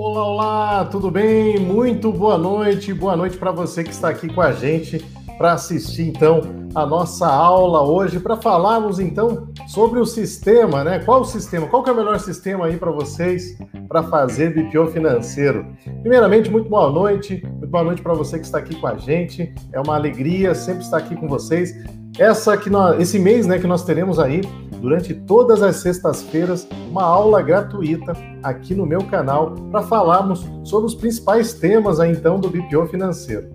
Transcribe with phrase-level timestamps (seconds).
[0.00, 1.58] Olá, olá, tudo bem?
[1.58, 5.04] Muito boa noite, boa noite para você que está aqui com a gente
[5.36, 6.40] para assistir então
[6.72, 11.00] a nossa aula hoje para falarmos então sobre o sistema, né?
[11.00, 11.66] Qual o sistema?
[11.66, 13.58] Qual que é o melhor sistema aí para vocês
[13.88, 15.66] para fazer BPO financeiro?
[16.00, 19.52] Primeiramente, muito boa noite, muito boa noite para você que está aqui com a gente.
[19.72, 21.74] É uma alegria sempre estar aqui com vocês.
[22.16, 24.42] Essa que nós, esse mês, né, que nós teremos aí
[24.80, 30.94] durante todas as sextas-feiras, uma aula gratuita aqui no meu canal para falarmos sobre os
[30.94, 33.48] principais temas aí, então do BPO financeiro.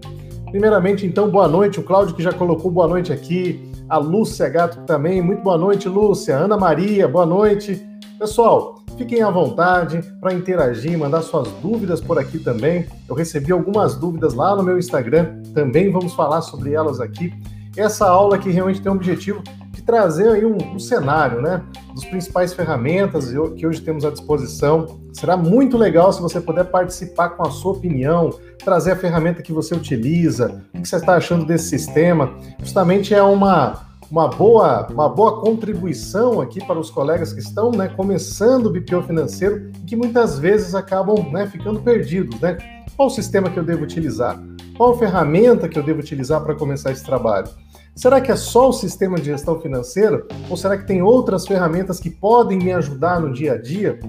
[0.54, 1.80] Primeiramente, então, boa noite.
[1.80, 3.72] O Cláudio que já colocou boa noite aqui.
[3.90, 5.20] A Lúcia Gato também.
[5.20, 6.38] Muito boa noite, Lúcia.
[6.38, 7.84] Ana Maria, boa noite.
[8.20, 12.86] Pessoal, fiquem à vontade para interagir, mandar suas dúvidas por aqui também.
[13.10, 15.42] Eu recebi algumas dúvidas lá no meu Instagram.
[15.56, 17.34] Também vamos falar sobre elas aqui.
[17.76, 19.42] Essa aula aqui realmente tem o objetivo
[19.86, 21.62] trazer aí um, um cenário, né,
[21.94, 25.00] dos principais ferramentas que hoje temos à disposição.
[25.14, 28.32] Será muito legal se você puder participar com a sua opinião,
[28.64, 32.36] trazer a ferramenta que você utiliza, o que você está achando desse sistema.
[32.60, 37.88] Justamente é uma uma boa, uma boa contribuição aqui para os colegas que estão né,
[37.88, 42.40] começando o BPO financeiro e que muitas vezes acabam né, ficando perdidos.
[42.40, 42.58] Né?
[42.96, 44.40] Qual o sistema que eu devo utilizar?
[44.78, 47.48] Qual a ferramenta que eu devo utilizar para começar esse trabalho?
[47.96, 50.26] Será que é só o sistema de gestão financeira?
[50.50, 54.00] Ou será que tem outras ferramentas que podem me ajudar no dia a dia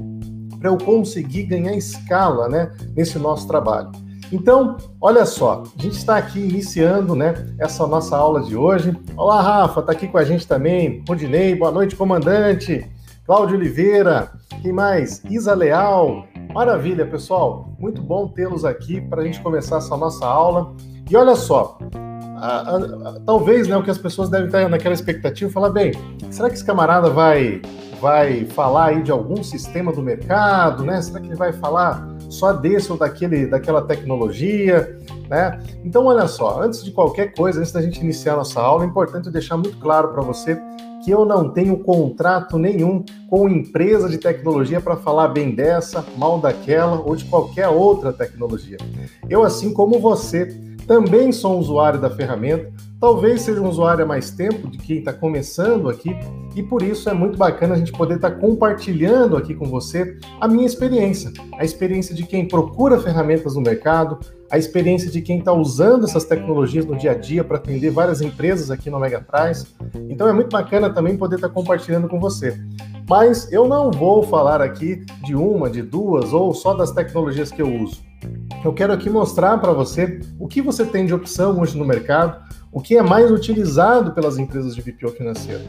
[0.59, 3.93] para eu conseguir ganhar escala né, nesse nosso trabalho?
[4.33, 8.97] Então, olha só, a gente está aqui iniciando né, essa nossa aula de hoje.
[9.17, 11.05] Olá, Rafa, está aqui com a gente também.
[11.07, 12.91] Rondinei, boa noite, comandante.
[13.27, 14.33] Cláudio Oliveira,
[14.63, 15.23] quem mais?
[15.29, 16.27] Isa Leal.
[16.55, 17.69] Maravilha, pessoal.
[17.79, 20.75] Muito bom tê-los aqui para a gente começar essa nossa aula.
[21.09, 21.79] E olha só,
[22.37, 25.93] a, a, talvez né, o que as pessoas devem estar naquela expectativa, falar, bem,
[26.31, 27.61] será que esse camarada vai,
[28.01, 31.01] vai falar aí de algum sistema do mercado, né?
[31.01, 34.99] Será que ele vai falar só desse ou daquele, daquela tecnologia,
[35.29, 35.61] né?
[35.85, 39.31] Então, olha só, antes de qualquer coisa, antes da gente iniciar nossa aula, é importante
[39.31, 40.61] deixar muito claro para você
[41.05, 46.41] que eu não tenho contrato nenhum com empresa de tecnologia para falar bem dessa, mal
[46.41, 48.79] daquela ou de qualquer outra tecnologia.
[49.29, 54.07] Eu, assim como você, também sou um usuário da ferramenta, talvez seja um usuário há
[54.07, 56.17] mais tempo de quem está começando aqui,
[56.55, 60.17] e por isso é muito bacana a gente poder estar tá compartilhando aqui com você
[60.41, 64.19] a minha experiência, a experiência de quem procura ferramentas no mercado,
[64.51, 68.21] a experiência de quem está usando essas tecnologias no dia a dia para atender várias
[68.21, 69.67] empresas aqui no Megaprice.
[70.09, 72.57] Então é muito bacana também poder estar tá compartilhando com você.
[73.09, 77.61] Mas eu não vou falar aqui de uma, de duas ou só das tecnologias que
[77.61, 78.01] eu uso.
[78.65, 82.43] Eu quero aqui mostrar para você o que você tem de opção hoje no mercado,
[82.73, 85.63] o que é mais utilizado pelas empresas de BPO financeiro.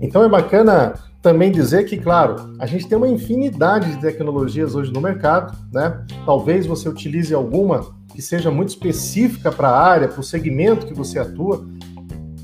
[0.00, 4.92] Então é bacana também dizer que, claro, a gente tem uma infinidade de tecnologias hoje
[4.92, 6.04] no mercado, né?
[6.26, 10.94] Talvez você utilize alguma que seja muito específica para a área, para o segmento que
[10.94, 11.66] você atua.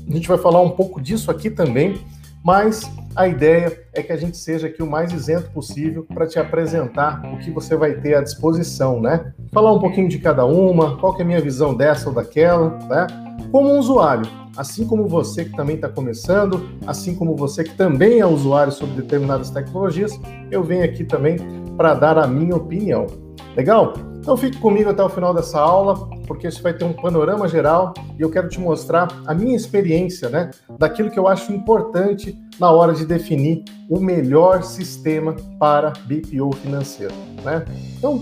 [0.09, 2.01] A gente vai falar um pouco disso aqui também,
[2.43, 6.39] mas a ideia é que a gente seja aqui o mais isento possível para te
[6.39, 9.33] apresentar o que você vai ter à disposição, né?
[9.51, 13.07] Falar um pouquinho de cada uma, qual é a minha visão dessa ou daquela, né?
[13.51, 18.19] Como um usuário, assim como você que também está começando, assim como você que também
[18.19, 20.19] é usuário sobre determinadas tecnologias,
[20.51, 21.37] eu venho aqui também
[21.77, 23.07] para dar a minha opinião.
[23.55, 23.93] Legal?
[24.19, 27.93] Então fique comigo até o final dessa aula, porque isso vai ter um panorama geral
[28.17, 32.69] e eu quero te mostrar a minha experiência, né, daquilo que eu acho importante na
[32.69, 37.65] hora de definir o melhor sistema para BPO financeiro, né?
[37.97, 38.21] Então,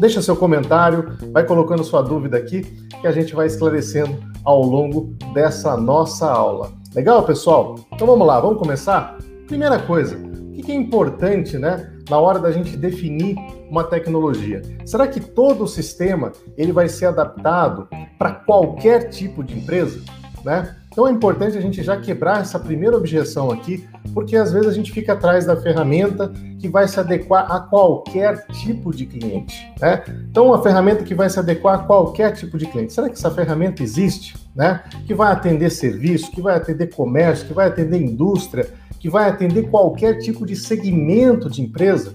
[0.00, 2.62] deixa seu comentário, vai colocando sua dúvida aqui
[3.00, 6.72] que a gente vai esclarecendo ao longo dessa nossa aula.
[6.94, 7.76] Legal, pessoal?
[7.92, 9.18] Então vamos lá, vamos começar?
[9.46, 13.36] Primeira coisa, o que é importante, né, na hora da gente definir
[13.74, 14.62] uma tecnologia?
[14.86, 20.00] Será que todo o sistema ele vai ser adaptado para qualquer tipo de empresa?
[20.44, 20.76] Né?
[20.92, 24.72] Então é importante a gente já quebrar essa primeira objeção aqui, porque às vezes a
[24.72, 29.66] gente fica atrás da ferramenta que vai se adequar a qualquer tipo de cliente.
[29.80, 30.04] Né?
[30.30, 32.92] Então, uma ferramenta que vai se adequar a qualquer tipo de cliente.
[32.92, 34.36] Será que essa ferramenta existe?
[34.54, 34.82] Né?
[35.06, 38.68] Que vai atender serviço, que vai atender comércio, que vai atender indústria,
[39.00, 42.14] que vai atender qualquer tipo de segmento de empresa?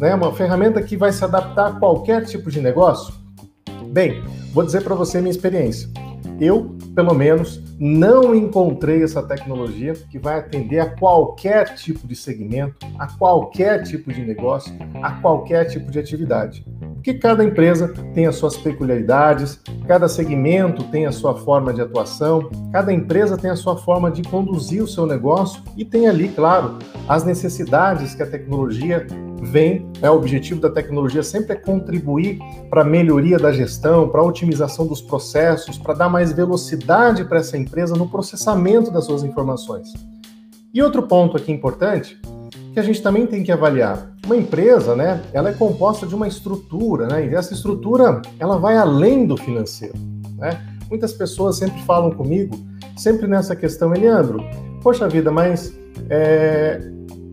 [0.00, 0.14] Né?
[0.14, 3.14] Uma ferramenta que vai se adaptar a qualquer tipo de negócio?
[3.88, 4.22] Bem,
[4.52, 5.88] vou dizer para você minha experiência.
[6.40, 12.86] Eu, pelo menos, não encontrei essa tecnologia que vai atender a qualquer tipo de segmento,
[12.98, 16.64] a qualquer tipo de negócio, a qualquer tipo de atividade.
[16.94, 22.48] Porque cada empresa tem as suas peculiaridades, cada segmento tem a sua forma de atuação,
[22.72, 26.78] cada empresa tem a sua forma de conduzir o seu negócio e tem ali, claro,
[27.06, 29.06] as necessidades que a tecnologia
[29.42, 32.38] vem, é o objetivo da tecnologia sempre é contribuir
[32.70, 36.85] para a melhoria da gestão, para a otimização dos processos, para dar mais velocidade
[37.24, 39.92] para essa empresa no processamento das suas informações.
[40.72, 42.20] E outro ponto aqui importante
[42.72, 44.12] que a gente também tem que avaliar.
[44.26, 48.76] Uma empresa, né, ela é composta de uma estrutura, né, e essa estrutura, ela vai
[48.76, 49.94] além do financeiro,
[50.36, 50.62] né?
[50.90, 52.54] Muitas pessoas sempre falam comigo,
[52.96, 54.38] sempre nessa questão, Eliandro,
[54.82, 55.76] poxa vida, mas
[56.10, 56.80] é,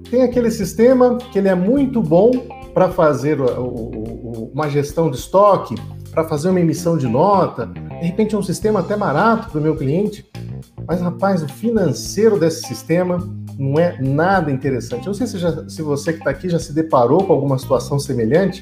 [0.10, 2.32] tem aquele sistema que ele é muito bom
[2.74, 5.76] para fazer o, o, uma gestão de estoque,
[6.12, 7.70] para fazer uma emissão de nota,
[8.04, 10.30] de repente é um sistema até barato para o meu cliente,
[10.86, 13.18] mas rapaz, o financeiro desse sistema
[13.58, 15.04] não é nada interessante.
[15.04, 17.58] Eu não sei se, já, se você que está aqui já se deparou com alguma
[17.58, 18.62] situação semelhante,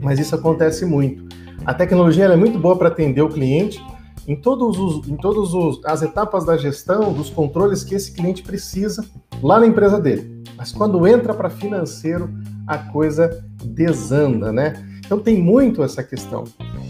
[0.00, 1.22] mas isso acontece muito.
[1.66, 3.78] A tecnologia é muito boa para atender o cliente
[4.26, 9.04] em todas em todos as etapas da gestão, dos controles que esse cliente precisa
[9.42, 10.42] lá na empresa dele.
[10.56, 12.30] Mas quando entra para financeiro,
[12.66, 14.91] a coisa desanda, né?
[15.12, 16.44] Então tem muito essa questão.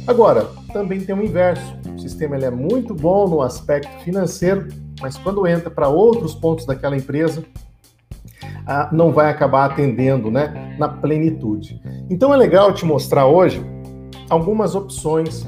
[0.07, 1.75] Agora, também tem o inverso.
[1.93, 4.69] O sistema ele é muito bom no aspecto financeiro,
[5.01, 7.45] mas quando entra para outros pontos daquela empresa,
[8.65, 11.83] ah, não vai acabar atendendo né, na plenitude.
[12.09, 13.61] Então é legal te mostrar hoje
[14.31, 15.45] algumas opções.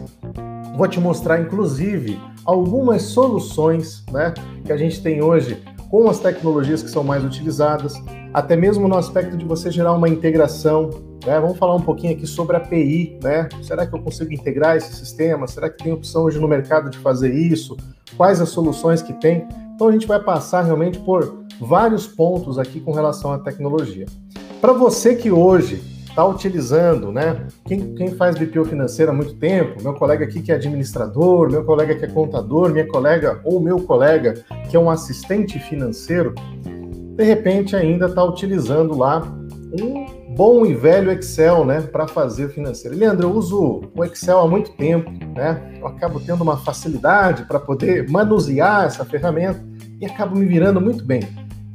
[0.77, 5.63] Vou te mostrar, inclusive, algumas soluções né, que a gente tem hoje
[5.95, 7.95] com as tecnologias que são mais utilizadas,
[8.33, 10.91] até mesmo no aspecto de você gerar uma integração.
[11.25, 11.39] Né?
[11.39, 13.49] Vamos falar um pouquinho aqui sobre a API, né?
[13.63, 15.47] Será que eu consigo integrar esse sistema?
[15.47, 17.77] Será que tem opção hoje no mercado de fazer isso?
[18.17, 19.47] Quais as soluções que tem?
[19.73, 24.07] Então a gente vai passar realmente por vários pontos aqui com relação à tecnologia.
[24.61, 25.81] Para você que hoje
[26.15, 27.45] está utilizando, né?
[27.67, 31.65] Quem, quem faz BPO financeiro há muito tempo, meu colega aqui que é administrador, meu
[31.65, 34.35] colega que é contador, minha colega ou meu colega
[34.71, 36.33] que é um assistente financeiro,
[37.17, 39.23] de repente ainda está utilizando lá
[39.81, 40.07] um
[40.37, 42.97] bom e velho Excel, né, para fazer financeiro.
[42.97, 45.75] Leandro, eu uso o Excel há muito tempo, né?
[45.81, 49.61] Eu acabo tendo uma facilidade para poder manusear essa ferramenta
[50.01, 51.23] e acabo me virando muito bem.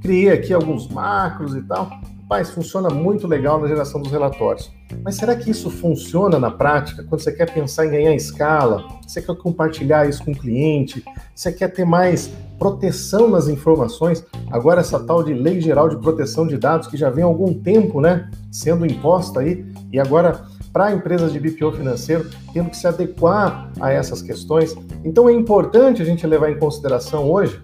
[0.02, 1.90] Criei aqui alguns macros e tal.
[2.30, 4.72] Rapaz, funciona muito legal na geração dos relatórios.
[5.04, 7.04] Mas será que isso funciona na prática?
[7.04, 11.52] Quando você quer pensar em ganhar escala, você quer compartilhar isso com o cliente, você
[11.52, 14.24] quer ter mais proteção nas informações.
[14.52, 17.52] Agora, essa tal de Lei Geral de Proteção de Dados, que já vem há algum
[17.52, 22.86] tempo né, sendo imposta aí, e agora para empresas de BPO financeiro, tendo que se
[22.86, 24.76] adequar a essas questões.
[25.04, 27.60] Então, é importante a gente levar em consideração hoje.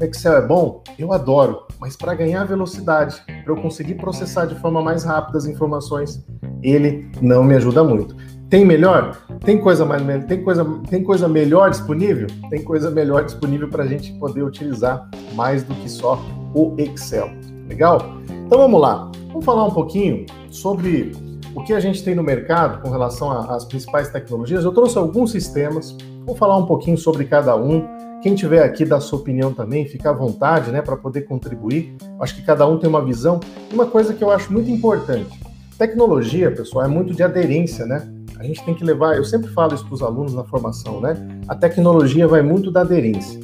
[0.00, 0.82] Excel é bom?
[0.98, 5.46] Eu adoro, mas para ganhar velocidade, para eu conseguir processar de forma mais rápida as
[5.46, 6.24] informações,
[6.62, 8.14] ele não me ajuda muito.
[8.50, 9.16] Tem melhor?
[9.44, 12.28] Tem coisa mais tem coisa tem coisa melhor disponível?
[12.48, 16.22] Tem coisa melhor disponível para a gente poder utilizar mais do que só
[16.54, 17.30] o Excel.
[17.68, 18.00] Legal?
[18.46, 19.10] Então vamos lá.
[19.28, 21.12] Vamos falar um pouquinho sobre
[21.54, 24.64] o que a gente tem no mercado com relação às principais tecnologias.
[24.64, 25.96] Eu trouxe alguns sistemas.
[26.24, 27.84] Vou falar um pouquinho sobre cada um.
[28.26, 31.94] Quem tiver aqui da sua opinião também, fica à vontade, né, para poder contribuir.
[32.20, 33.38] Acho que cada um tem uma visão.
[33.72, 35.30] Uma coisa que eu acho muito importante.
[35.78, 38.04] Tecnologia, pessoal, é muito de aderência, né?
[38.36, 41.14] A gente tem que levar, eu sempre falo isso para os alunos na formação, né?
[41.46, 43.38] A tecnologia vai muito da aderência.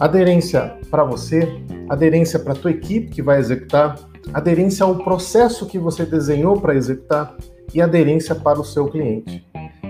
[0.00, 1.46] Aderência para você,
[1.90, 3.98] aderência para a tua equipe que vai executar,
[4.32, 7.36] aderência ao processo que você desenhou para executar
[7.74, 9.44] e aderência para o seu cliente.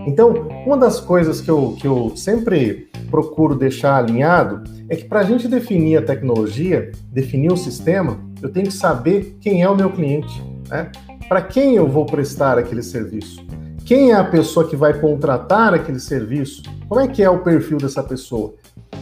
[0.06, 5.20] Então, uma das coisas que eu, que eu sempre procuro deixar alinhado é que para
[5.20, 9.76] a gente definir a tecnologia, definir o sistema, eu tenho que saber quem é o
[9.76, 10.90] meu cliente, né?
[11.28, 13.44] para quem eu vou prestar aquele serviço.
[13.84, 16.62] Quem é a pessoa que vai contratar aquele serviço?
[16.88, 18.54] Como é que é o perfil dessa pessoa?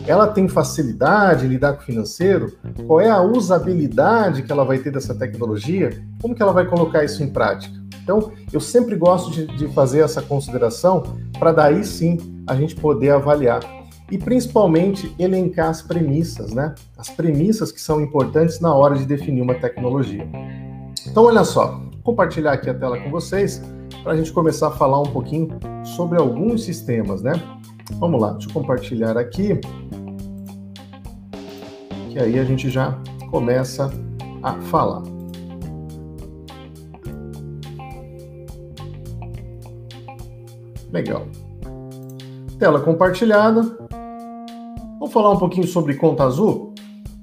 [0.06, 2.52] Ela tem facilidade em lidar com o financeiro?
[2.87, 6.02] Qual é a usabilidade que ela vai ter dessa tecnologia?
[6.21, 7.80] Como que ela vai colocar isso em prática?
[8.02, 11.04] Então, eu sempre gosto de, de fazer essa consideração
[11.38, 12.18] para daí sim
[12.49, 13.61] a gente poder avaliar
[14.11, 16.75] e principalmente elencar as premissas, né?
[16.99, 20.28] As premissas que são importantes na hora de definir uma tecnologia.
[21.06, 23.62] Então, olha só, compartilhar aqui a tela com vocês
[24.02, 25.49] para a gente começar a falar um pouquinho
[25.97, 27.32] sobre alguns sistemas, né?
[27.98, 29.60] Vamos lá, deixa eu compartilhar aqui,
[32.10, 32.98] que aí a gente já
[33.30, 33.90] começa
[34.42, 35.02] a falar.
[40.92, 41.26] Legal.
[42.58, 43.62] Tela compartilhada.
[44.98, 46.74] Vamos falar um pouquinho sobre conta azul?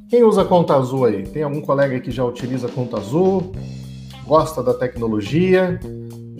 [0.10, 1.24] Quem usa conta azul aí?
[1.24, 3.52] Tem algum colega que já utiliza conta azul?
[4.26, 5.80] Gosta da tecnologia?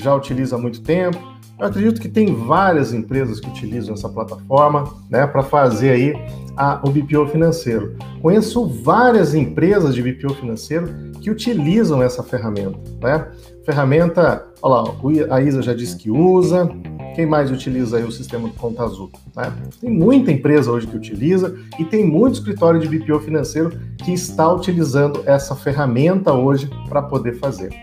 [0.02, 1.20] já utiliza há muito tempo.
[1.60, 6.14] Eu acredito que tem várias empresas que utilizam essa plataforma né, para fazer aí
[6.56, 7.98] a, o BPO financeiro.
[8.22, 10.88] Conheço várias empresas de BPO financeiro
[11.20, 12.80] que utilizam essa ferramenta.
[13.02, 13.28] Né?
[13.66, 16.70] Ferramenta, olha lá, a Isa já disse que usa.
[17.14, 19.12] Quem mais utiliza aí o sistema de conta azul?
[19.36, 19.52] Né?
[19.82, 24.50] Tem muita empresa hoje que utiliza e tem muito escritório de BPO financeiro que está
[24.50, 27.74] utilizando essa ferramenta hoje para poder fazer.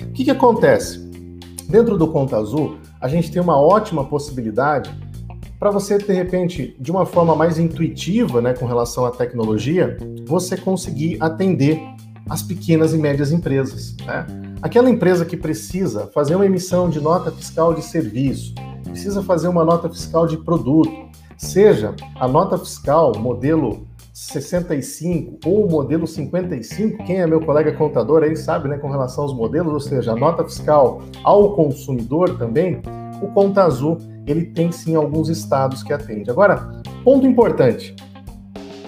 [0.00, 0.98] O que, que acontece?
[1.68, 4.90] Dentro do Conta Azul, a gente tem uma ótima possibilidade
[5.58, 10.56] para você, de repente, de uma forma mais intuitiva, né, com relação à tecnologia, você
[10.56, 11.78] conseguir atender
[12.28, 13.94] as pequenas e médias empresas.
[14.06, 14.26] Né?
[14.62, 18.54] Aquela empresa que precisa fazer uma emissão de nota fiscal de serviço,
[18.84, 23.86] precisa fazer uma nota fiscal de produto, seja a nota fiscal modelo
[24.20, 29.32] 65 ou modelo 55, quem é meu colega contador aí sabe, né, com relação aos
[29.32, 32.82] modelos, ou seja, a nota fiscal ao consumidor também,
[33.22, 33.96] o Conta Azul,
[34.26, 36.30] ele tem sim alguns estados que atende.
[36.30, 36.70] Agora,
[37.02, 37.96] ponto importante,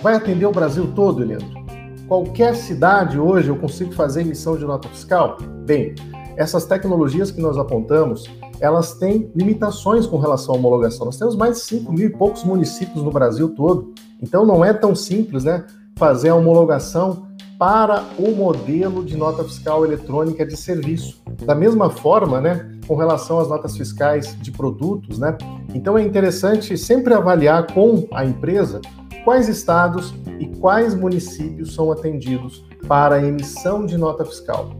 [0.03, 1.63] vai atender o Brasil todo, Leandro?
[2.07, 5.39] Qualquer cidade hoje eu consigo fazer emissão de nota fiscal?
[5.65, 5.95] Bem,
[6.37, 11.07] essas tecnologias que nós apontamos, elas têm limitações com relação à homologação.
[11.07, 14.73] Nós temos mais de 5 mil e poucos municípios no Brasil todo, então não é
[14.73, 17.27] tão simples né, fazer a homologação
[17.59, 21.23] para o modelo de nota fiscal eletrônica de serviço.
[21.45, 25.37] Da mesma forma, né, com relação às notas fiscais de produtos, né?
[25.75, 28.81] Então é interessante sempre avaliar com a empresa
[29.25, 34.73] quais estados e quais municípios são atendidos para a emissão de nota fiscal.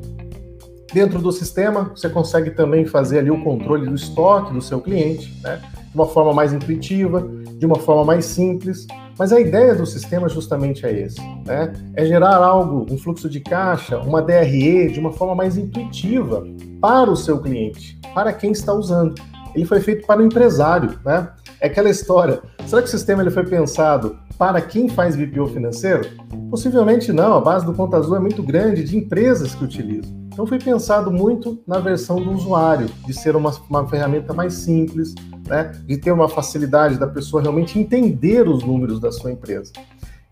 [0.93, 5.35] Dentro do sistema, você consegue também fazer ali o controle do estoque do seu cliente,
[5.43, 5.61] né?
[5.93, 7.27] de uma forma mais intuitiva,
[7.59, 8.87] de uma forma mais simples.
[9.19, 11.73] Mas a ideia do sistema justamente é esse, né?
[11.95, 16.45] É gerar algo, um fluxo de caixa, uma DRE de uma forma mais intuitiva
[16.81, 19.15] para o seu cliente, para quem está usando.
[19.55, 21.29] Ele foi feito para o empresário, né?
[21.61, 22.43] É aquela história.
[22.67, 26.09] Será que o sistema ele foi pensado para quem faz BPO financeiro?
[26.51, 27.35] Possivelmente não.
[27.35, 30.22] A base do Conta Azul é muito grande de empresas que utilizam.
[30.33, 35.15] Então foi pensado muito na versão do usuário, de ser uma, uma ferramenta mais simples,
[35.47, 39.73] né, de ter uma facilidade da pessoa realmente entender os números da sua empresa.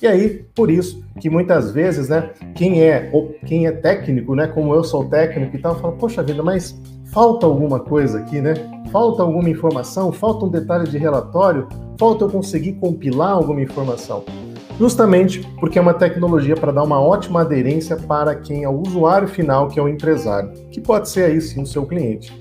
[0.01, 3.13] E aí, por isso que muitas vezes, né, quem é
[3.45, 6.81] quem é técnico, né, como eu sou técnico e tal, fala, poxa vida, mas
[7.13, 8.55] falta alguma coisa aqui, né?
[8.91, 14.25] Falta alguma informação, falta um detalhe de relatório, falta eu conseguir compilar alguma informação
[14.81, 19.29] justamente porque é uma tecnologia para dar uma ótima aderência para quem é o usuário
[19.29, 22.33] final, que é o empresário, que pode ser aí sim o seu cliente.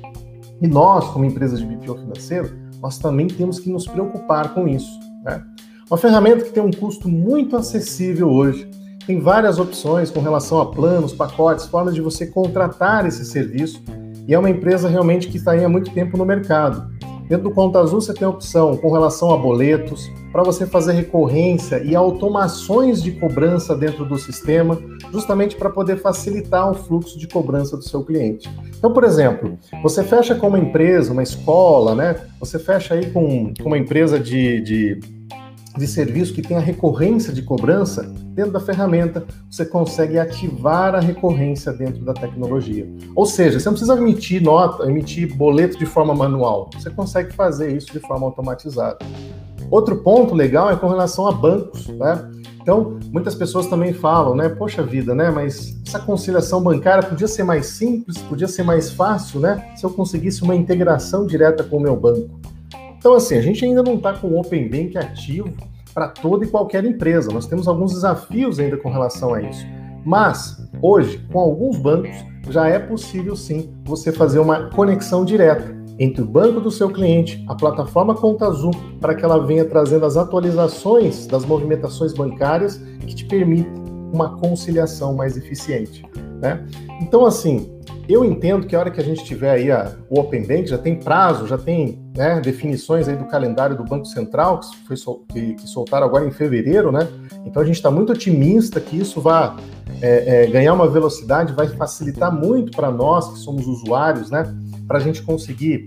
[0.61, 2.49] E nós, como empresa de BPO financeiro,
[2.81, 4.89] nós também temos que nos preocupar com isso.
[5.21, 5.43] Né?
[5.91, 8.71] Uma ferramenta que tem um custo muito acessível hoje.
[9.05, 13.83] Tem várias opções com relação a planos, pacotes, formas de você contratar esse serviço.
[14.25, 16.89] E é uma empresa realmente que está aí há muito tempo no mercado.
[17.29, 20.93] Dentro do Conta Azul você tem a opção com relação a boletos, para você fazer
[20.93, 24.79] recorrência e automações de cobrança dentro do sistema,
[25.11, 28.49] justamente para poder facilitar o fluxo de cobrança do seu cliente.
[28.75, 32.15] Então, por exemplo, você fecha com uma empresa, uma escola, né?
[32.39, 34.99] Você fecha aí com, com uma empresa de, de
[35.77, 38.03] de serviço que tem a recorrência de cobrança,
[38.33, 42.87] dentro da ferramenta você consegue ativar a recorrência dentro da tecnologia.
[43.15, 47.75] Ou seja, você não precisa emitir nota, emitir boleto de forma manual, você consegue fazer
[47.75, 48.97] isso de forma automatizada.
[49.69, 52.29] Outro ponto legal é com relação a bancos, né?
[52.61, 54.49] Então, muitas pessoas também falam, né?
[54.49, 55.29] Poxa vida, né?
[55.31, 59.71] Mas essa conciliação bancária podia ser mais simples, podia ser mais fácil, né?
[59.75, 62.38] Se eu conseguisse uma integração direta com o meu banco.
[62.99, 65.49] Então, assim, a gente ainda não está com o Open Bank ativo
[65.93, 67.31] para toda e qualquer empresa.
[67.31, 69.65] Nós temos alguns desafios ainda com relação a isso.
[70.05, 72.15] Mas, hoje, com alguns bancos,
[72.49, 77.43] já é possível sim você fazer uma conexão direta entre o banco do seu cliente,
[77.47, 83.15] a plataforma Conta Azul, para que ela venha trazendo as atualizações das movimentações bancárias que
[83.15, 83.73] te permitem
[84.13, 86.05] uma conciliação mais eficiente.
[86.41, 86.65] Né?
[87.01, 87.69] Então, assim,
[88.09, 90.77] eu entendo que a hora que a gente tiver aí a, o Open Bank, já
[90.79, 95.23] tem prazo, já tem né, definições aí do calendário do Banco Central, que, foi sol,
[95.29, 97.07] que, que soltaram agora em fevereiro, né?
[97.45, 99.55] Então a gente está muito otimista que isso vai
[100.01, 104.43] é, é, ganhar uma velocidade, vai facilitar muito para nós que somos usuários, né?
[104.87, 105.85] Para a gente conseguir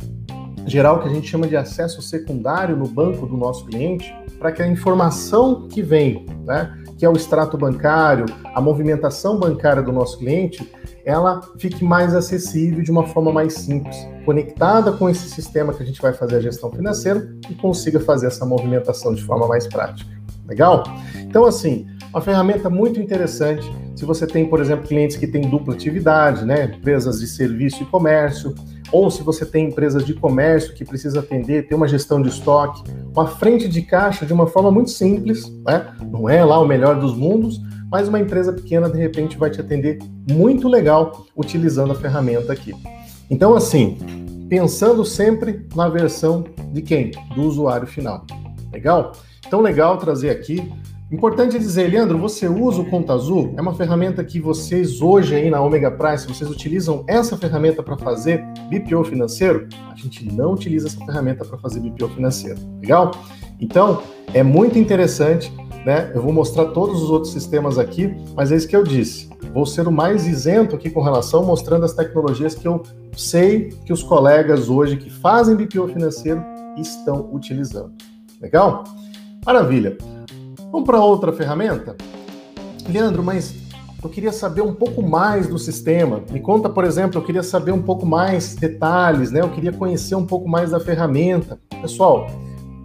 [0.67, 4.53] gerar o que a gente chama de acesso secundário no banco do nosso cliente, para
[4.53, 9.93] que a informação que vem, né, que é o extrato bancário, a movimentação bancária do
[9.93, 10.69] nosso cliente,
[11.05, 15.87] ela fique mais acessível de uma forma mais simples, conectada com esse sistema que a
[15.87, 20.11] gente vai fazer a gestão financeira e consiga fazer essa movimentação de forma mais prática.
[20.47, 20.85] Legal?
[21.17, 25.73] Então, assim, Uma ferramenta muito interessante se você tem, por exemplo, clientes que têm dupla
[25.73, 26.65] atividade, né?
[26.77, 28.55] Empresas de serviço e comércio,
[28.93, 32.85] ou se você tem empresas de comércio que precisa atender, ter uma gestão de estoque,
[33.17, 35.95] uma frente de caixa de uma forma muito simples, né?
[36.11, 37.59] Não é lá o melhor dos mundos,
[37.93, 39.99] mas uma empresa pequena de repente vai te atender
[40.31, 42.73] muito legal utilizando a ferramenta aqui.
[43.31, 43.99] Então, assim,
[44.49, 47.11] pensando sempre na versão de quem?
[47.35, 48.27] Do usuário final.
[48.73, 49.13] Legal?
[49.47, 50.73] Então, legal trazer aqui
[51.13, 53.53] Importante dizer, Leandro, você usa o Conta Azul?
[53.59, 57.99] É uma ferramenta que vocês hoje aí na Omega Price, vocês utilizam essa ferramenta para
[57.99, 59.69] fazer BPO financeiro?
[59.91, 63.11] A gente não utiliza essa ferramenta para fazer BPO financeiro, legal?
[63.61, 64.03] Então,
[64.33, 65.53] é muito interessante,
[65.85, 66.13] né?
[66.15, 69.29] Eu vou mostrar todos os outros sistemas aqui, mas é isso que eu disse.
[69.53, 72.83] Vou ser o mais isento aqui com relação, mostrando as tecnologias que eu
[73.17, 76.43] sei que os colegas hoje que fazem BPO financeiro
[76.77, 77.93] estão utilizando.
[78.41, 78.85] Legal?
[79.45, 79.97] Maravilha.
[80.71, 81.97] Vamos para outra ferramenta?
[82.89, 83.55] Leandro, mas
[84.03, 86.23] eu queria saber um pouco mais do sistema.
[86.31, 89.41] Me conta, por exemplo, eu queria saber um pouco mais detalhes, né?
[89.41, 91.61] Eu queria conhecer um pouco mais da ferramenta.
[91.81, 92.27] Pessoal,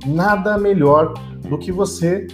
[0.06, 1.14] nada melhor
[1.50, 2.28] do que você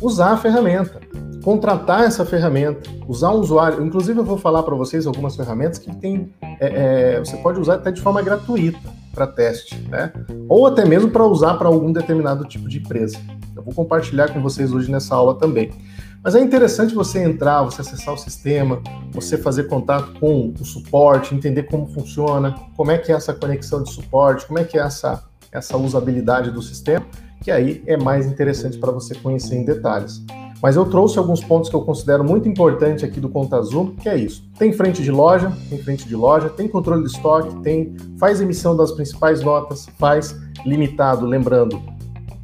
[0.00, 1.00] usar a ferramenta,
[1.42, 3.84] contratar essa ferramenta, usar um usuário.
[3.84, 7.74] Inclusive, eu vou falar para vocês algumas ferramentas que tem, é, é, você pode usar
[7.74, 8.78] até de forma gratuita
[9.12, 10.12] para teste, né?
[10.48, 13.18] Ou até mesmo para usar para algum determinado tipo de empresa.
[13.56, 15.70] Eu vou compartilhar com vocês hoje nessa aula também.
[16.22, 21.34] Mas é interessante você entrar, você acessar o sistema, você fazer contato com o suporte,
[21.34, 24.82] entender como funciona, como é que é essa conexão de suporte, como é que é
[24.82, 27.06] essa, essa usabilidade do sistema,
[27.40, 30.22] que aí é mais interessante para você conhecer em detalhes.
[30.62, 34.08] Mas eu trouxe alguns pontos que eu considero muito importante aqui do Conta Azul, que
[34.08, 34.46] é isso.
[34.58, 38.76] Tem frente de loja, tem frente de loja, tem controle de estoque, tem faz emissão
[38.76, 41.80] das principais notas, faz limitado, lembrando,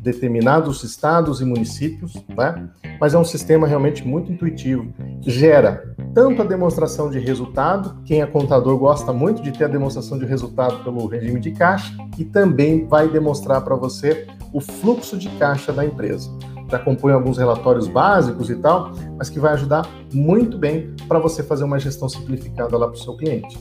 [0.06, 2.68] determinados estados e municípios, né?
[3.00, 4.86] mas é um sistema realmente muito intuitivo,
[5.20, 10.16] gera tanto a demonstração de resultado, quem é contador gosta muito de ter a demonstração
[10.16, 15.28] de resultado pelo regime de caixa, e também vai demonstrar para você o fluxo de
[15.30, 16.30] caixa da empresa.
[16.70, 21.42] Já compõe alguns relatórios básicos e tal, mas que vai ajudar muito bem para você
[21.42, 23.58] fazer uma gestão simplificada lá para o seu cliente.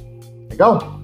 [0.50, 1.02] Legal?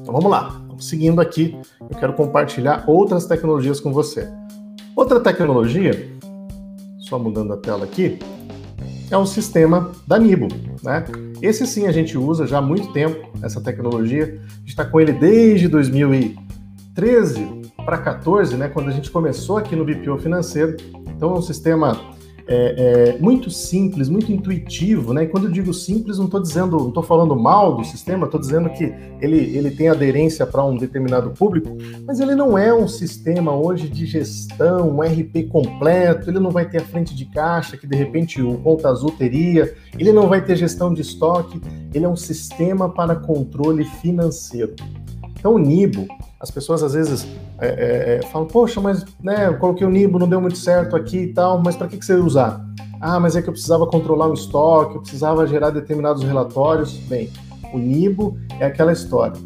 [0.00, 0.60] Então vamos lá.
[0.78, 4.28] Seguindo aqui, eu quero compartilhar outras tecnologias com você.
[4.94, 6.10] Outra tecnologia,
[6.98, 8.18] só mudando a tela aqui,
[9.10, 10.48] é o sistema da Nibo.
[10.82, 11.04] Né?
[11.40, 14.24] Esse sim a gente usa já há muito tempo, essa tecnologia.
[14.24, 19.74] A gente está com ele desde 2013 para 14, né, quando a gente começou aqui
[19.74, 20.76] no BPO financeiro.
[21.16, 21.98] Então é um sistema
[22.46, 25.24] é, é, muito simples, muito intuitivo, né?
[25.24, 28.40] E quando eu digo simples, não estou dizendo, não estou falando mal do sistema, estou
[28.40, 31.76] dizendo que ele, ele tem aderência para um determinado público,
[32.06, 36.68] mas ele não é um sistema hoje de gestão, um RP completo, ele não vai
[36.68, 40.44] ter a frente de caixa que de repente o Conta Azul teria, ele não vai
[40.44, 41.60] ter gestão de estoque,
[41.94, 44.74] ele é um sistema para controle financeiro.
[45.38, 46.06] Então o Nibo,
[46.42, 47.24] as pessoas às vezes
[47.60, 50.96] é, é, é, falam, poxa, mas né, eu coloquei o Nibo, não deu muito certo
[50.96, 52.60] aqui e tal, mas para que, que você ia usar?
[53.00, 56.94] Ah, mas é que eu precisava controlar um estoque, eu precisava gerar determinados relatórios.
[57.08, 57.30] Bem,
[57.72, 59.40] o Nibo é aquela história.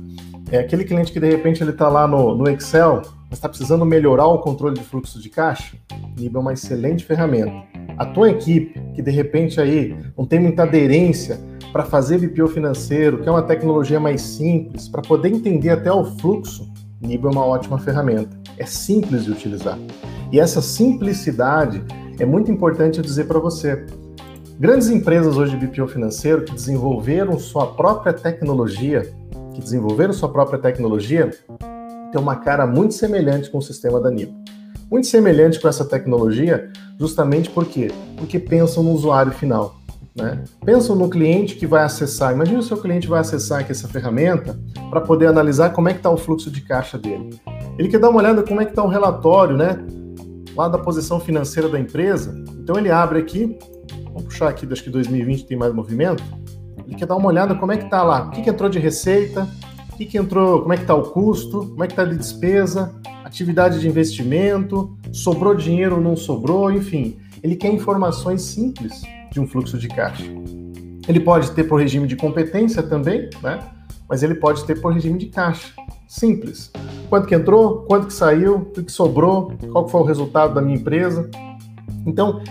[0.50, 3.84] É aquele cliente que de repente ele está lá no, no Excel, mas está precisando
[3.84, 5.76] melhorar o controle de fluxo de caixa.
[5.92, 7.62] O Nibo é uma excelente ferramenta.
[7.98, 11.38] A tua equipe, que de repente aí não tem muita aderência
[11.72, 16.04] para fazer BPO financeiro, que é uma tecnologia mais simples, para poder entender até o
[16.04, 16.70] fluxo,
[17.06, 18.36] Nibo é uma ótima ferramenta.
[18.58, 19.78] É simples de utilizar.
[20.32, 21.82] E essa simplicidade
[22.18, 23.86] é muito importante eu dizer para você.
[24.58, 29.02] Grandes empresas hoje de BPO financeiro que desenvolveram sua própria tecnologia,
[29.54, 31.30] que desenvolveram sua própria tecnologia,
[32.10, 34.34] tem uma cara muito semelhante com o sistema da Nibo.
[34.90, 37.90] Muito semelhante com essa tecnologia, justamente por quê?
[38.16, 39.76] Porque pensam no usuário final.
[40.16, 40.42] Né?
[40.64, 42.32] Pensam no cliente que vai acessar.
[42.32, 45.98] Imagina o seu cliente vai acessar aqui essa ferramenta para poder analisar como é que
[45.98, 47.38] está o fluxo de caixa dele.
[47.78, 49.78] Ele quer dar uma olhada como é que está o relatório, né?
[50.56, 52.34] Lá da posição financeira da empresa.
[52.58, 53.58] Então ele abre aqui,
[54.04, 56.24] vamos puxar aqui, acho que 2020 tem mais movimento.
[56.86, 58.78] Ele quer dar uma olhada como é que está lá, o que, que entrou de
[58.78, 59.46] receita,
[59.92, 62.16] o que, que entrou, como é que está o custo, como é que está de
[62.16, 67.18] despesa, atividade de investimento, sobrou dinheiro ou não sobrou, enfim.
[67.42, 69.02] Ele quer informações simples
[69.36, 70.24] de um fluxo de caixa.
[71.06, 73.60] Ele pode ter por regime de competência também, né?
[74.08, 75.74] mas ele pode ter por regime de caixa.
[76.08, 76.72] Simples.
[77.10, 80.76] Quanto que entrou, quanto que saiu, o que sobrou, qual foi o resultado da minha
[80.76, 81.30] empresa.
[82.06, 82.42] Então,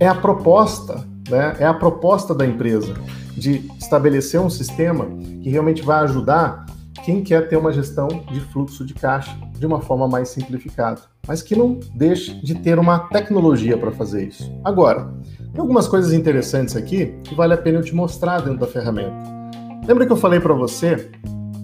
[0.00, 1.56] é a proposta, né?
[1.60, 2.94] é a proposta da empresa
[3.36, 5.06] de estabelecer um sistema
[5.42, 6.66] que realmente vai ajudar
[7.04, 11.42] quem quer ter uma gestão de fluxo de caixa de uma forma mais simplificada, mas
[11.42, 14.50] que não deixe de ter uma tecnologia para fazer isso.
[14.64, 15.14] Agora,
[15.56, 19.16] Tem algumas coisas interessantes aqui que vale a pena eu te mostrar dentro da ferramenta.
[19.86, 21.10] Lembra que eu falei para você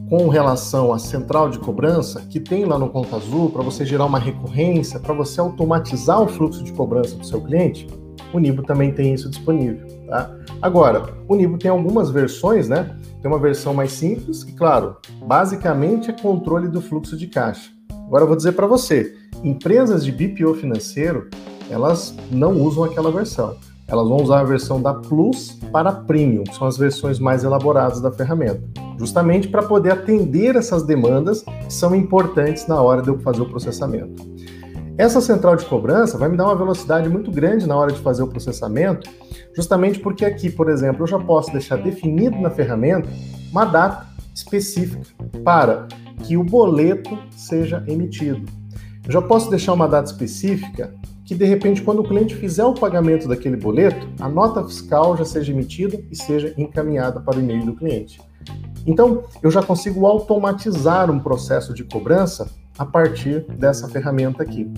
[0.09, 4.07] com relação à central de cobrança que tem lá no Conta Azul para você gerar
[4.07, 7.87] uma recorrência, para você automatizar o fluxo de cobrança do seu cliente?
[8.33, 10.35] O Nibo também tem isso disponível, tá?
[10.63, 12.97] Agora, o Nibo tem algumas versões, né?
[13.21, 17.71] Tem uma versão mais simples, que claro, basicamente é controle do fluxo de caixa.
[18.07, 21.29] Agora eu vou dizer para você, empresas de BPO financeiro,
[21.69, 23.55] elas não usam aquela versão.
[23.93, 28.01] Elas vão usar a versão da Plus para Premium, que são as versões mais elaboradas
[28.01, 28.63] da ferramenta,
[28.99, 33.49] justamente para poder atender essas demandas que são importantes na hora de eu fazer o
[33.51, 34.27] processamento.
[34.97, 38.23] Essa central de cobrança vai me dar uma velocidade muito grande na hora de fazer
[38.23, 39.11] o processamento,
[39.55, 43.11] justamente porque aqui, por exemplo, eu já posso deixar definido na ferramenta
[43.51, 45.03] uma data específica
[45.45, 45.87] para
[46.23, 48.51] que o boleto seja emitido.
[49.05, 50.95] Eu já posso deixar uma data específica
[51.33, 55.25] que, de repente, quando o cliente fizer o pagamento daquele boleto, a nota fiscal já
[55.25, 58.21] seja emitida e seja encaminhada para o e-mail do cliente.
[58.87, 64.71] Então, eu já consigo automatizar um processo de cobrança a partir dessa ferramenta aqui.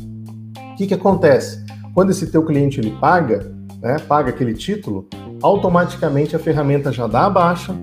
[0.73, 1.65] O que, que acontece?
[1.93, 5.09] Quando esse teu cliente ele paga, né, paga aquele título,
[5.43, 7.75] automaticamente a ferramenta já dá a baixa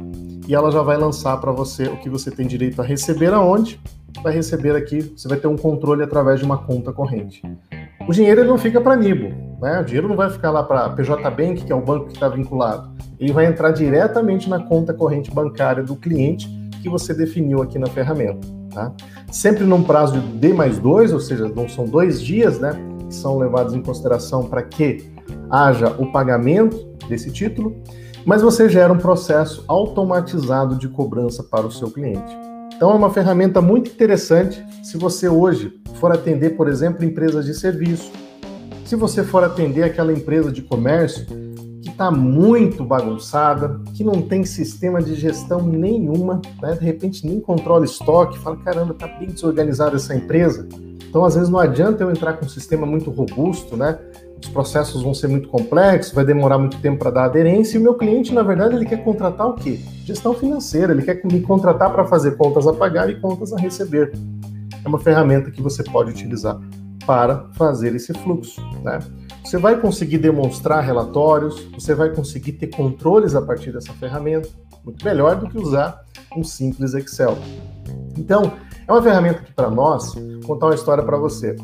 [0.48, 3.80] e ela já vai lançar para você o que você tem direito a receber aonde,
[4.24, 7.42] vai receber aqui, você vai ter um controle através de uma conta corrente.
[8.12, 9.30] O dinheiro ele não fica para Nibo,
[9.62, 9.80] né?
[9.80, 12.28] O dinheiro não vai ficar lá para PJ Bank, que é o banco que está
[12.28, 12.92] vinculado.
[13.18, 16.50] Ele vai entrar diretamente na conta corrente bancária do cliente
[16.84, 18.46] que você definiu aqui na ferramenta.
[18.74, 18.92] Tá?
[19.32, 22.74] Sempre num prazo de D mais dois, ou seja, não são dois dias, né?
[23.08, 25.10] Que são levados em consideração para que
[25.50, 27.82] haja o pagamento desse título,
[28.26, 32.51] mas você gera um processo automatizado de cobrança para o seu cliente.
[32.82, 37.54] Então é uma ferramenta muito interessante se você hoje for atender, por exemplo, empresas de
[37.54, 38.12] serviço.
[38.84, 41.28] Se você for atender aquela empresa de comércio
[41.80, 46.74] que está muito bagunçada, que não tem sistema de gestão nenhuma, né?
[46.74, 50.68] de repente nem controla estoque, fala, caramba, está bem desorganizada essa empresa.
[51.08, 54.00] Então, às vezes, não adianta eu entrar com um sistema muito robusto, né?
[54.44, 57.84] Os processos vão ser muito complexos, vai demorar muito tempo para dar aderência, e o
[57.84, 59.80] meu cliente, na verdade, ele quer contratar o quê?
[60.04, 64.12] Gestão financeira, ele quer me contratar para fazer contas a pagar e contas a receber.
[64.84, 66.60] É uma ferramenta que você pode utilizar
[67.06, 69.00] para fazer esse fluxo, né?
[69.44, 74.50] Você vai conseguir demonstrar relatórios, você vai conseguir ter controles a partir dessa ferramenta,
[74.84, 76.04] muito melhor do que usar
[76.36, 77.38] um simples Excel.
[78.18, 78.54] Então,
[78.88, 81.56] é uma ferramenta que para nós, vou contar uma história para você.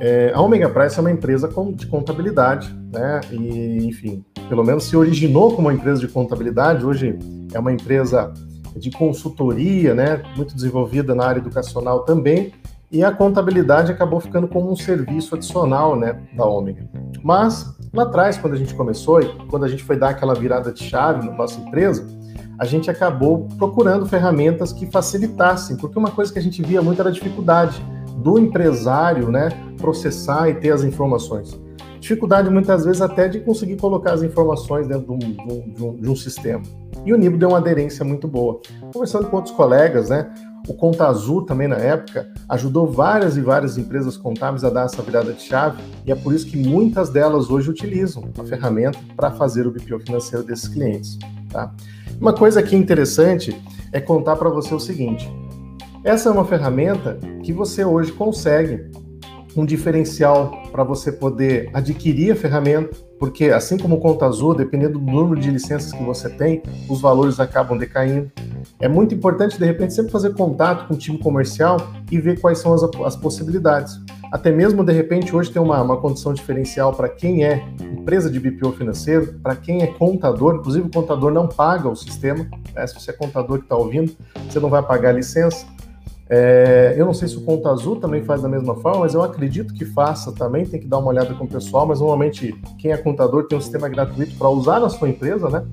[0.00, 3.20] É, a Omega Price é uma empresa de contabilidade, né?
[3.30, 7.18] E, enfim, pelo menos se originou como uma empresa de contabilidade, hoje
[7.52, 8.32] é uma empresa
[8.76, 10.22] de consultoria, né?
[10.36, 12.52] Muito desenvolvida na área educacional também,
[12.94, 16.88] e a contabilidade acabou ficando como um serviço adicional né, da Ômega.
[17.22, 20.70] Mas lá atrás, quando a gente começou e quando a gente foi dar aquela virada
[20.70, 22.06] de chave na nossa empresa,
[22.56, 27.00] a gente acabou procurando ferramentas que facilitassem, porque uma coisa que a gente via muito
[27.00, 27.84] era a dificuldade
[28.16, 29.48] do empresário né,
[29.78, 31.58] processar e ter as informações.
[32.00, 36.10] Dificuldade muitas vezes até de conseguir colocar as informações dentro de um, de um, de
[36.10, 36.62] um sistema.
[37.04, 38.60] E o Nibo deu uma aderência muito boa.
[38.92, 40.30] Conversando com outros colegas, né?
[40.68, 45.02] O Conta Azul também na época ajudou várias e várias empresas contábeis a dar essa
[45.02, 49.30] virada de chave e é por isso que muitas delas hoje utilizam a ferramenta para
[49.30, 51.18] fazer o BPO financeiro desses clientes.
[51.50, 51.70] Tá?
[52.18, 53.54] Uma coisa aqui interessante
[53.92, 55.30] é contar para você o seguinte:
[56.04, 58.90] essa é uma ferramenta que você hoje consegue
[59.56, 64.98] um diferencial para você poder adquirir a ferramenta, porque assim como o Conta Azul, dependendo
[64.98, 68.30] do número de licenças que você tem, os valores acabam decaindo.
[68.80, 71.76] É muito importante, de repente, sempre fazer contato com o time comercial
[72.10, 73.98] e ver quais são as, as possibilidades.
[74.32, 78.40] Até mesmo, de repente, hoje tem uma, uma condição diferencial para quem é empresa de
[78.40, 82.86] BPO financeiro, para quem é contador, inclusive o contador não paga o sistema, né?
[82.86, 84.12] se você é contador que está ouvindo,
[84.50, 85.64] você não vai pagar a licença.
[86.28, 89.22] É, eu não sei se o Conta Azul também faz da mesma forma, mas eu
[89.22, 90.64] acredito que faça também.
[90.64, 93.60] Tem que dar uma olhada com o pessoal, mas normalmente quem é contador tem um
[93.60, 95.64] sistema gratuito para usar na sua empresa, né?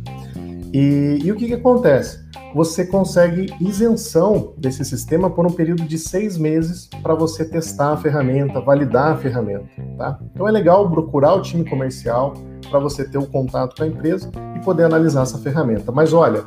[0.74, 2.20] E, e o que, que acontece?
[2.54, 7.98] Você consegue isenção desse sistema por um período de seis meses para você testar a
[7.98, 9.66] ferramenta, validar a ferramenta,
[9.98, 10.20] tá?
[10.34, 12.34] Então é legal procurar o time comercial
[12.70, 15.92] para você ter o contato com a empresa e poder analisar essa ferramenta.
[15.92, 16.46] Mas olha,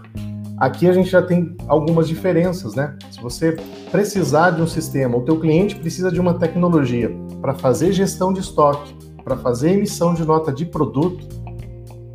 [0.58, 2.96] Aqui a gente já tem algumas diferenças, né?
[3.10, 3.56] Se você
[3.90, 8.40] precisar de um sistema, o teu cliente precisa de uma tecnologia para fazer gestão de
[8.40, 11.26] estoque, para fazer emissão de nota de produto,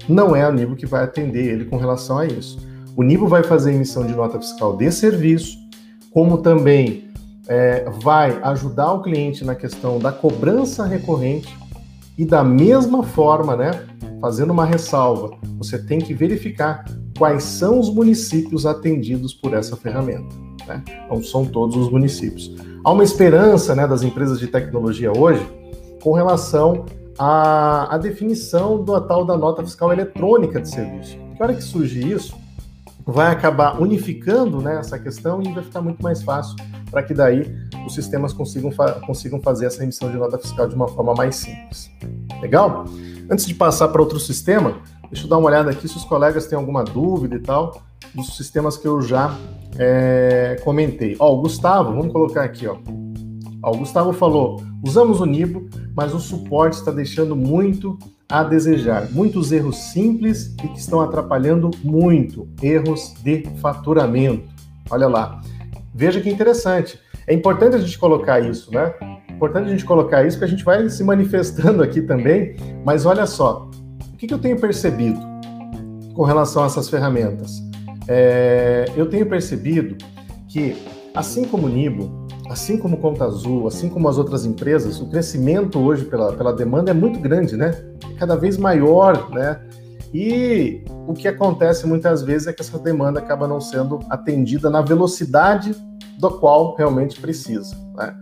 [0.07, 2.65] não é a Nibo que vai atender ele com relação a isso.
[2.95, 5.57] O Nibo vai fazer emissão de nota fiscal de serviço,
[6.11, 7.09] como também
[7.47, 11.55] é, vai ajudar o cliente na questão da cobrança recorrente
[12.17, 13.71] e da mesma forma, né?
[14.19, 16.85] fazendo uma ressalva, você tem que verificar
[17.19, 20.33] quais são os municípios atendidos por essa ferramenta.
[20.65, 20.81] Né?
[21.09, 22.55] Não são todos os municípios.
[22.83, 25.45] Há uma esperança né, das empresas de tecnologia hoje
[26.01, 26.85] com relação
[27.17, 31.17] à, à definição da tal da nota fiscal eletrônica de serviço.
[31.35, 32.33] Que hora que surge isso,
[33.05, 36.55] vai acabar unificando né, essa questão e vai ficar muito mais fácil
[36.89, 37.53] para que daí
[37.85, 41.35] os sistemas consigam, fa consigam fazer essa emissão de nota fiscal de uma forma mais
[41.35, 41.91] simples.
[42.41, 42.85] Legal?
[43.29, 44.77] Antes de passar para outro sistema,
[45.11, 48.35] deixa eu dar uma olhada aqui se os colegas têm alguma dúvida e tal dos
[48.35, 49.35] sistemas que eu já
[49.77, 51.15] é, comentei.
[51.19, 52.77] Ó, o Gustavo, vamos colocar aqui, ó.
[53.61, 53.71] ó.
[53.71, 59.09] O Gustavo falou: usamos o Nibo, mas o suporte está deixando muito a desejar.
[59.11, 62.47] Muitos erros simples e que estão atrapalhando muito.
[62.61, 64.47] Erros de faturamento.
[64.89, 65.41] Olha lá.
[65.93, 66.99] Veja que interessante.
[67.27, 68.93] É importante a gente colocar isso, né?
[69.29, 72.55] Importante a gente colocar isso, que a gente vai se manifestando aqui também.
[72.85, 73.69] Mas olha só,
[74.19, 75.19] que, que eu tenho percebido
[76.13, 77.63] com relação a essas ferramentas?
[78.07, 79.95] É, eu tenho percebido
[80.49, 80.75] que,
[81.15, 85.79] assim como o Nibo, assim como Conta Azul, assim como as outras empresas, o crescimento
[85.79, 87.73] hoje pela, pela demanda é muito grande, né?
[88.11, 89.61] É cada vez maior, né?
[90.13, 94.81] E o que acontece muitas vezes é que essa demanda acaba não sendo atendida na
[94.81, 95.73] velocidade
[96.17, 98.13] do qual realmente precisa, né?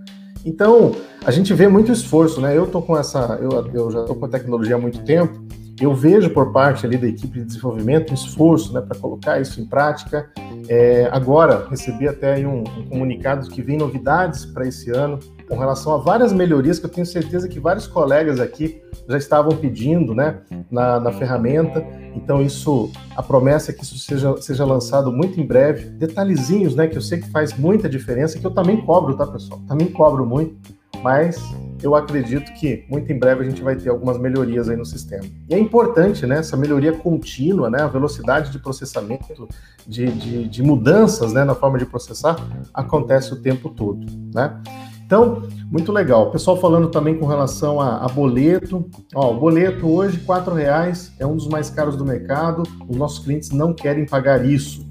[0.45, 0.91] Então,
[1.25, 2.55] a gente vê muito esforço, né?
[2.55, 5.47] Eu tô com essa, eu, eu já tô com a tecnologia há muito tempo
[5.79, 9.61] eu vejo por parte ali da equipe de desenvolvimento um esforço né, para colocar isso
[9.61, 10.29] em prática.
[10.67, 15.93] É, agora, recebi até um, um comunicado que vem novidades para esse ano com relação
[15.93, 20.39] a várias melhorias que eu tenho certeza que vários colegas aqui já estavam pedindo né,
[20.69, 21.85] na, na ferramenta.
[22.15, 25.85] Então, isso, a promessa é que isso seja, seja lançado muito em breve.
[25.85, 29.61] Detalhezinhos, né, que eu sei que faz muita diferença, que eu também cobro, tá, pessoal?
[29.67, 30.57] Também cobro muito,
[31.01, 31.37] mas
[31.81, 35.23] eu acredito que muito em breve a gente vai ter algumas melhorias aí no sistema.
[35.49, 39.47] E é importante, né, essa melhoria contínua, né, a velocidade de processamento,
[39.85, 42.35] de, de, de mudanças, né, na forma de processar,
[42.73, 44.59] acontece o tempo todo, né.
[45.07, 46.27] Então, muito legal.
[46.27, 48.89] O pessoal falando também com relação a, a boleto.
[49.15, 52.63] Ó, o boleto hoje, R$ reais é um dos mais caros do mercado.
[52.89, 54.85] Os nossos clientes não querem pagar isso.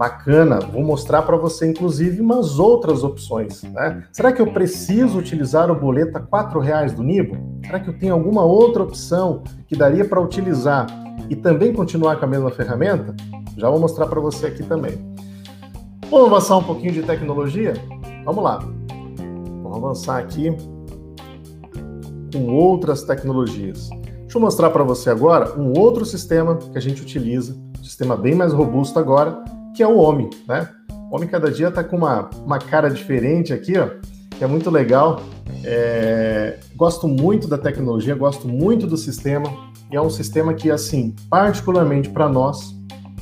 [0.00, 3.62] Bacana, vou mostrar para você, inclusive, umas outras opções.
[3.64, 4.02] Né?
[4.10, 7.36] Será que eu preciso utilizar o boleto R$ reais do Nibo?
[7.62, 10.86] Será que eu tenho alguma outra opção que daria para utilizar
[11.28, 13.14] e também continuar com a mesma ferramenta?
[13.58, 14.92] Já vou mostrar para você aqui também.
[16.10, 17.74] Vamos avançar um pouquinho de tecnologia?
[18.24, 18.58] Vamos lá.
[19.62, 20.56] Vamos avançar aqui
[22.32, 23.90] com outras tecnologias.
[24.22, 28.16] Deixa eu mostrar para você agora um outro sistema que a gente utiliza, um sistema
[28.16, 30.68] bem mais robusto agora, que é o homem, né?
[31.10, 33.88] O homem cada dia está com uma, uma cara diferente aqui, ó,
[34.36, 35.22] que é muito legal.
[35.64, 39.50] É, gosto muito da tecnologia, gosto muito do sistema,
[39.90, 42.74] e é um sistema que, assim, particularmente para nós,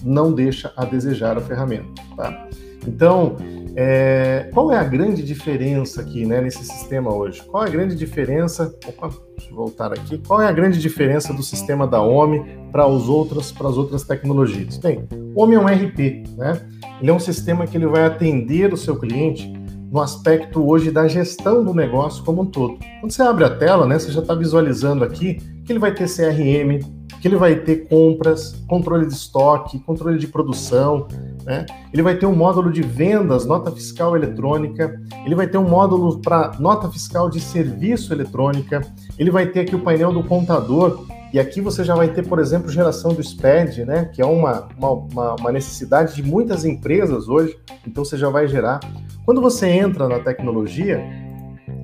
[0.02, 2.48] não deixa a desejar a ferramenta, tá?
[2.86, 3.36] Então,
[3.74, 7.42] é, qual é a grande diferença aqui, né, nesse sistema hoje?
[7.44, 8.74] Qual é a grande diferença?
[8.86, 10.18] Opa, deixa eu voltar aqui.
[10.18, 14.04] Qual é a grande diferença do sistema da OMI para os outros, para as outras
[14.04, 14.78] tecnologias?
[14.78, 15.06] Bem,
[15.38, 16.60] o OMI é um RP, né?
[17.00, 19.46] Ele é um sistema que ele vai atender o seu cliente
[19.88, 22.76] no aspecto hoje da gestão do negócio como um todo.
[22.98, 26.08] Quando você abre a tela, né, você já está visualizando aqui que ele vai ter
[26.08, 26.80] CRM,
[27.20, 31.06] que ele vai ter compras, controle de estoque, controle de produção,
[31.44, 31.66] né?
[31.92, 36.18] Ele vai ter um módulo de vendas, nota fiscal eletrônica, ele vai ter um módulo
[36.18, 38.80] para nota fiscal de serviço eletrônica,
[39.16, 42.38] ele vai ter aqui o painel do contador, e aqui você já vai ter, por
[42.38, 44.06] exemplo, geração do SPED, né?
[44.06, 48.80] Que é uma, uma, uma necessidade de muitas empresas hoje, então você já vai gerar.
[49.24, 51.04] Quando você entra na tecnologia,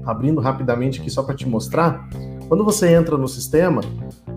[0.07, 2.09] abrindo rapidamente aqui só para te mostrar,
[2.48, 3.83] quando você entra no sistema,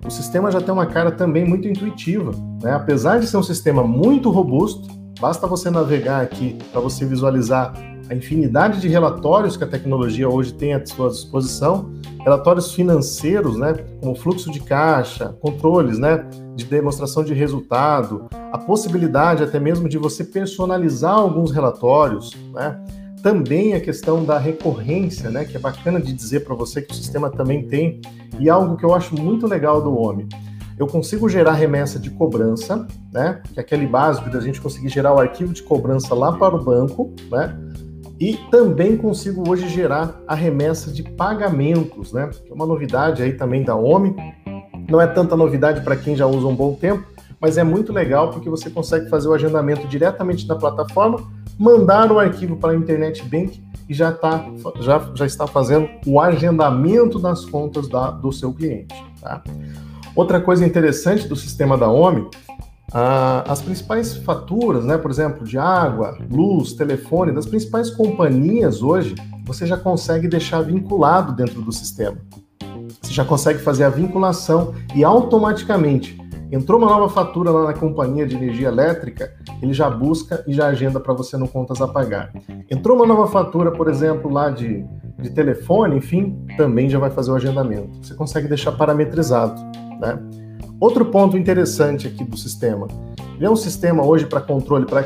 [0.06, 2.32] o sistema já tem uma cara também muito intuitiva.
[2.62, 2.74] Né?
[2.74, 4.88] Apesar de ser um sistema muito robusto,
[5.20, 7.74] basta você navegar aqui para você visualizar
[8.10, 11.92] a infinidade de relatórios que a tecnologia hoje tem à sua disposição,
[12.24, 19.44] relatórios financeiros, né, como fluxo de caixa, controles, né, de demonstração de resultado, a possibilidade
[19.44, 22.80] até mesmo de você personalizar alguns relatórios, né,
[23.22, 26.96] também a questão da recorrência, né, que é bacana de dizer para você que o
[26.96, 28.00] sistema também tem,
[28.40, 30.28] e algo que eu acho muito legal do OMI.
[30.80, 35.14] Eu consigo gerar remessa de cobrança, né, que é aquele básico da gente conseguir gerar
[35.14, 37.58] o arquivo de cobrança lá para o banco, né,
[38.20, 43.34] e também consigo hoje gerar a remessa de pagamentos, né, que é uma novidade aí
[43.34, 44.16] também da OMI.
[44.90, 47.06] Não é tanta novidade para quem já usa um bom tempo,
[47.40, 51.24] mas é muito legal porque você consegue fazer o agendamento diretamente na plataforma
[51.58, 54.46] mandar o arquivo para a Internet Bank e já, tá,
[54.80, 58.94] já, já está fazendo o agendamento das contas da, do seu cliente.
[59.20, 59.42] Tá?
[60.16, 62.28] Outra coisa interessante do sistema da OMI,
[62.94, 69.16] ah, as principais faturas, né, por exemplo, de água, luz, telefone, das principais companhias hoje,
[69.46, 72.18] você já consegue deixar vinculado dentro do sistema.
[73.02, 76.18] Você já consegue fazer a vinculação e automaticamente
[76.52, 80.68] entrou uma nova fatura lá na companhia de energia elétrica, ele já busca e já
[80.68, 82.32] agenda para você no contas a pagar.
[82.70, 84.86] Entrou uma nova fatura, por exemplo, lá de,
[85.20, 87.98] de telefone, enfim, também já vai fazer o agendamento.
[88.02, 89.62] Você consegue deixar parametrizado,
[90.00, 90.20] né?
[90.80, 92.88] Outro ponto interessante aqui do sistema,
[93.36, 95.04] ele é um sistema hoje para controle, para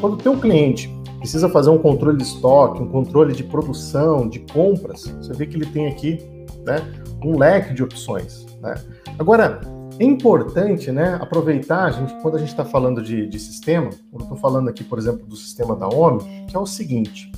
[0.00, 4.40] quando o teu cliente precisa fazer um controle de estoque, um controle de produção, de
[4.40, 6.18] compras, você vê que ele tem aqui,
[6.66, 6.82] né,
[7.24, 8.74] um leque de opções, né?
[9.16, 9.60] Agora,
[10.00, 14.22] é importante, né, aproveitar, a gente, quando a gente está falando de, de, sistema, quando
[14.22, 17.30] eu estou falando aqui, por exemplo, do sistema da OMI, que é o seguinte,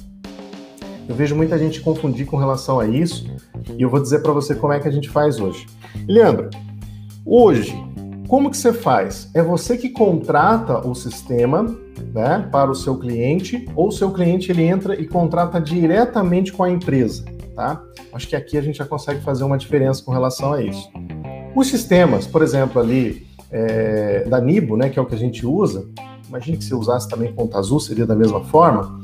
[1.06, 3.26] eu vejo muita gente confundir com relação a isso,
[3.76, 5.66] e eu vou dizer para você como é que a gente faz hoje.
[6.08, 6.48] Leandro,
[7.24, 7.74] hoje,
[8.28, 9.30] como que você faz?
[9.34, 11.64] É você que contrata o sistema,
[12.12, 16.64] né, para o seu cliente, ou o seu cliente ele entra e contrata diretamente com
[16.64, 17.82] a empresa, tá?
[18.12, 20.90] Acho que aqui a gente já consegue fazer uma diferença com relação a isso.
[21.54, 25.46] Os sistemas, por exemplo, ali é, da Nibo, né, que é o que a gente
[25.46, 25.86] usa,
[26.28, 29.00] imagine que se usasse também Ponta Azul, seria da mesma forma.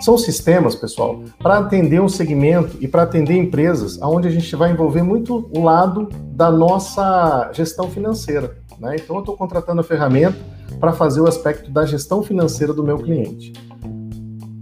[0.00, 4.70] São sistemas, pessoal, para atender um segmento e para atender empresas, onde a gente vai
[4.70, 8.58] envolver muito o lado da nossa gestão financeira.
[8.78, 8.96] Né?
[8.96, 10.38] Então, eu estou contratando a ferramenta
[10.78, 13.52] para fazer o aspecto da gestão financeira do meu cliente.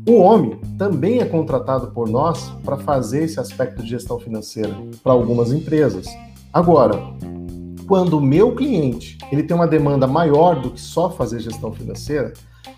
[0.09, 5.13] O homem também é contratado por nós para fazer esse aspecto de gestão financeira para
[5.13, 6.07] algumas empresas.
[6.53, 6.95] Agora,
[7.87, 12.33] quando o meu cliente ele tem uma demanda maior do que só fazer gestão financeira,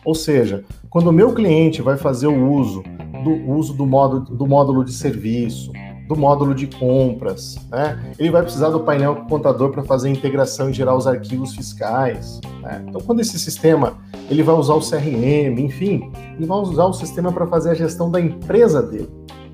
[0.09, 2.83] ou seja, quando o meu cliente vai fazer o uso
[3.23, 5.71] do uso do módulo, do módulo de serviço,
[6.09, 8.15] do módulo de compras, né?
[8.19, 12.41] Ele vai precisar do painel contador para fazer a integração e gerar os arquivos fiscais.
[12.63, 12.87] Né?
[12.89, 13.99] Então, quando esse sistema
[14.31, 18.11] ele vai usar o CRM, enfim, ele vai usar o sistema para fazer a gestão
[18.11, 19.11] da empresa dele.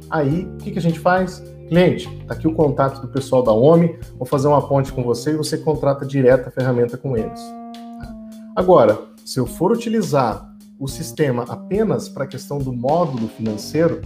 [0.09, 1.43] Aí, o que, que a gente faz?
[1.69, 5.33] Cliente, está aqui o contato do pessoal da OMI, vou fazer uma ponte com você
[5.33, 7.41] e você contrata direto a ferramenta com eles.
[8.55, 14.03] Agora, se eu for utilizar o sistema apenas para a questão do módulo financeiro,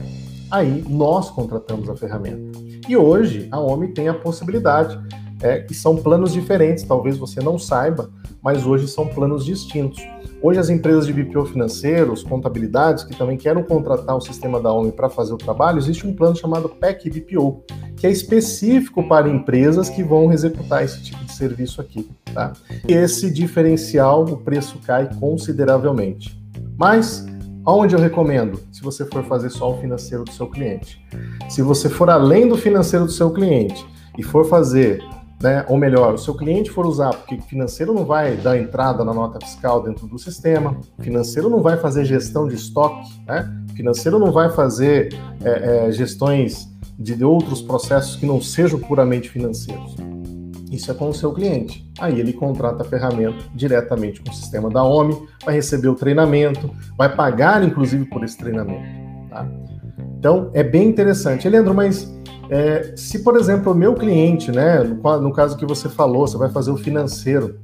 [0.50, 2.58] aí nós contratamos a ferramenta.
[2.88, 4.98] E hoje a OMI tem a possibilidade,
[5.42, 8.10] é, que são planos diferentes, talvez você não saiba,
[8.42, 10.00] mas hoje são planos distintos.
[10.40, 14.92] Hoje as empresas de BPO financeiros, contabilidades, que também querem contratar o sistema da OMI
[14.92, 17.64] para fazer o trabalho, existe um plano chamado PEC BPO,
[17.96, 22.08] que é específico para empresas que vão executar esse tipo de serviço aqui.
[22.32, 22.52] Tá?
[22.86, 26.40] E esse diferencial, o preço cai consideravelmente.
[26.76, 27.26] Mas
[27.70, 28.58] Onde eu recomendo?
[28.72, 31.04] Se você for fazer só o financeiro do seu cliente.
[31.50, 33.86] Se você for além do financeiro do seu cliente
[34.16, 35.04] e for fazer
[35.42, 35.64] né?
[35.68, 39.38] Ou melhor, o seu cliente for usar, porque financeiro não vai dar entrada na nota
[39.44, 43.48] fiscal dentro do sistema, financeiro não vai fazer gestão de estoque, né?
[43.74, 45.14] Financeiro não vai fazer
[45.44, 46.68] é, é, gestões
[46.98, 49.94] de outros processos que não sejam puramente financeiros.
[50.70, 51.88] Isso é com o seu cliente.
[51.98, 56.70] Aí ele contrata a ferramenta diretamente com o sistema da OMI, vai receber o treinamento,
[56.96, 58.84] vai pagar inclusive por esse treinamento.
[59.30, 59.48] Tá?
[60.18, 61.48] Então é bem interessante.
[61.48, 62.12] Leandro, mas
[62.50, 66.38] é, se, por exemplo, o meu cliente, né, no, no, caso que você falou, você
[66.38, 67.60] vai fazer o financeiro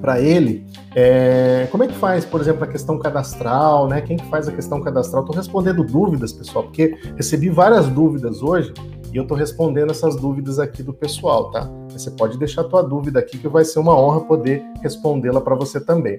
[0.00, 4.00] para ele, é, como é que faz, por exemplo, a questão cadastral, né?
[4.00, 5.22] Quem que faz a questão cadastral?
[5.22, 8.74] Estou respondendo dúvidas, pessoal, porque recebi várias dúvidas hoje
[9.12, 11.70] e eu estou respondendo essas dúvidas aqui do pessoal, tá?
[11.90, 15.54] Você pode deixar a tua dúvida aqui que vai ser uma honra poder respondê-la para
[15.54, 16.16] você também.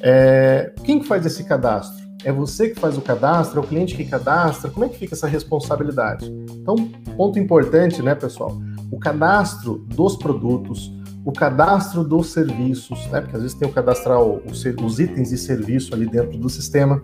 [0.00, 2.07] É, quem que faz esse cadastro?
[2.24, 3.60] É você que faz o cadastro?
[3.60, 4.70] É o cliente que cadastra?
[4.70, 6.26] Como é que fica essa responsabilidade?
[6.50, 6.74] Então,
[7.16, 8.56] ponto importante, né, pessoal?
[8.90, 10.92] O cadastro dos produtos,
[11.24, 13.20] o cadastro dos serviços, né?
[13.20, 17.00] Porque às vezes tem o cadastrar os, itens de serviço ali dentro do sistema.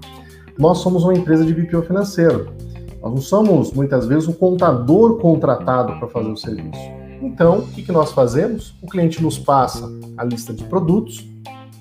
[0.59, 2.53] Nós somos uma empresa de BPO financeiro.
[3.01, 6.81] Nós não somos, muitas vezes, o contador contratado para fazer o serviço.
[7.23, 8.75] Então, o que, que nós fazemos?
[8.83, 11.25] O cliente nos passa a lista de produtos,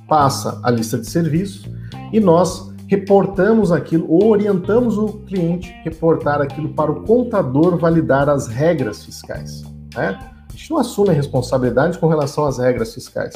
[0.07, 1.67] passa a lista de serviços
[2.11, 8.47] e nós reportamos aquilo ou orientamos o cliente reportar aquilo para o contador validar as
[8.47, 9.63] regras fiscais.
[9.95, 10.19] Né?
[10.47, 13.33] A gente não assume a responsabilidade com relação às regras fiscais.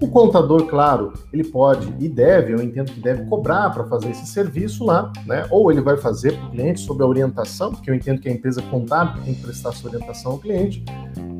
[0.00, 4.26] O contador, claro, ele pode e deve, eu entendo que deve cobrar para fazer esse
[4.26, 5.46] serviço lá, né?
[5.50, 8.32] Ou ele vai fazer para o cliente sob a orientação, porque eu entendo que a
[8.32, 10.84] empresa contábil tem que prestar sua orientação ao cliente,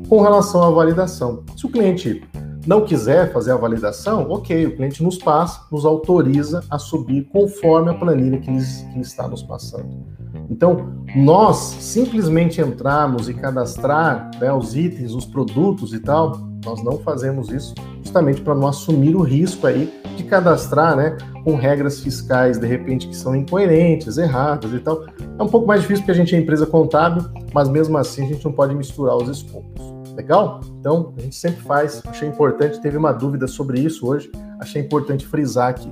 [0.07, 1.43] com relação à validação.
[1.57, 2.23] Se o cliente
[2.65, 7.89] não quiser fazer a validação, ok, o cliente nos passa, nos autoriza a subir conforme
[7.89, 8.51] a planilha que
[8.99, 10.13] está nos passando.
[10.49, 16.97] Então, nós simplesmente entrarmos e cadastrar né, os itens, os produtos e tal, nós não
[16.99, 22.59] fazemos isso justamente para não assumir o risco aí de cadastrar, né, com regras fiscais
[22.59, 25.03] de repente que são incoerentes, erradas e tal.
[25.37, 28.27] É um pouco mais difícil porque a gente é empresa contábil, mas mesmo assim a
[28.27, 29.92] gente não pode misturar os escopos.
[30.15, 30.61] Legal?
[30.79, 35.25] Então, a gente sempre faz, achei importante, teve uma dúvida sobre isso hoje, achei importante
[35.25, 35.91] frisar aqui.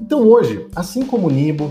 [0.00, 1.70] Então, hoje, assim como o Nibo,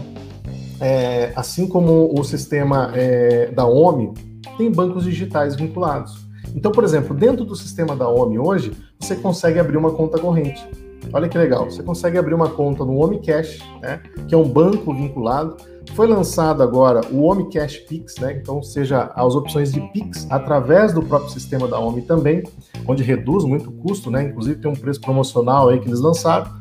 [0.80, 4.14] é, assim como o sistema é, da OMI,
[4.58, 6.28] tem bancos digitais vinculados.
[6.56, 10.66] Então, por exemplo, dentro do sistema da OMI hoje, você consegue abrir uma conta corrente.
[11.14, 14.48] Olha que legal, você consegue abrir uma conta no OMI Cash, né, que é um
[14.48, 15.58] banco vinculado.
[15.94, 20.94] Foi lançado agora o OMI Cash Pix, né, então seja as opções de Pix através
[20.94, 22.44] do próprio sistema da OMI também,
[22.88, 26.52] onde reduz muito o custo, né, inclusive tem um preço promocional aí que eles lançaram.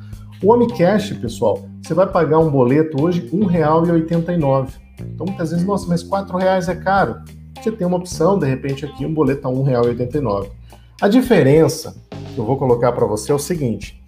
[0.42, 4.68] O OMI Cash, pessoal, você vai pagar um boleto hoje R$ 1,89.
[5.00, 7.16] Então muitas vezes, nossa, mas R$ reais é caro.
[7.60, 10.48] Você tem uma opção, de repente, aqui um boleto a R$ 1,89.
[11.00, 11.96] A diferença
[12.34, 14.02] que eu vou colocar para você é o seguinte: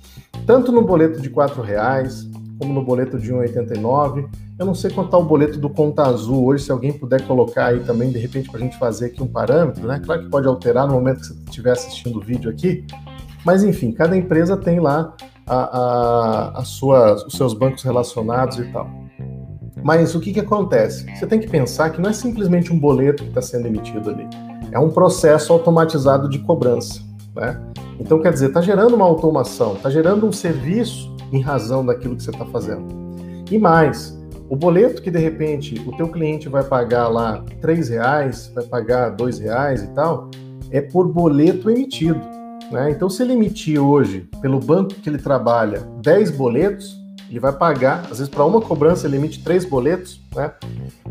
[0.46, 4.28] tanto no boleto de R$ reais como no boleto de 1,89.
[4.58, 7.66] Eu não sei quanto está o boleto do Conta Azul hoje, se alguém puder colocar
[7.66, 10.00] aí também, de repente, para a gente fazer aqui um parâmetro, né?
[10.04, 12.84] Claro que pode alterar no momento que você estiver assistindo o vídeo aqui,
[13.44, 15.14] mas enfim, cada empresa tem lá
[15.46, 18.90] a, a, a sua, os seus bancos relacionados e tal.
[19.82, 21.06] Mas o que, que acontece?
[21.16, 24.26] Você tem que pensar que não é simplesmente um boleto que está sendo emitido ali,
[24.72, 27.00] é um processo automatizado de cobrança.
[27.34, 27.60] Né?
[28.00, 32.22] Então, quer dizer, está gerando uma automação, está gerando um serviço em razão daquilo que
[32.22, 32.86] você está fazendo.
[33.50, 34.18] E mais,
[34.48, 39.10] o boleto que de repente o teu cliente vai pagar lá três reais, vai pagar
[39.10, 40.30] dois reais e tal,
[40.70, 42.20] é por boleto emitido.
[42.70, 42.90] Né?
[42.90, 46.98] Então, se ele emitir hoje, pelo banco que ele trabalha, 10 boletos,
[47.30, 50.50] ele vai pagar, às vezes para uma cobrança ele emite três boletos, né?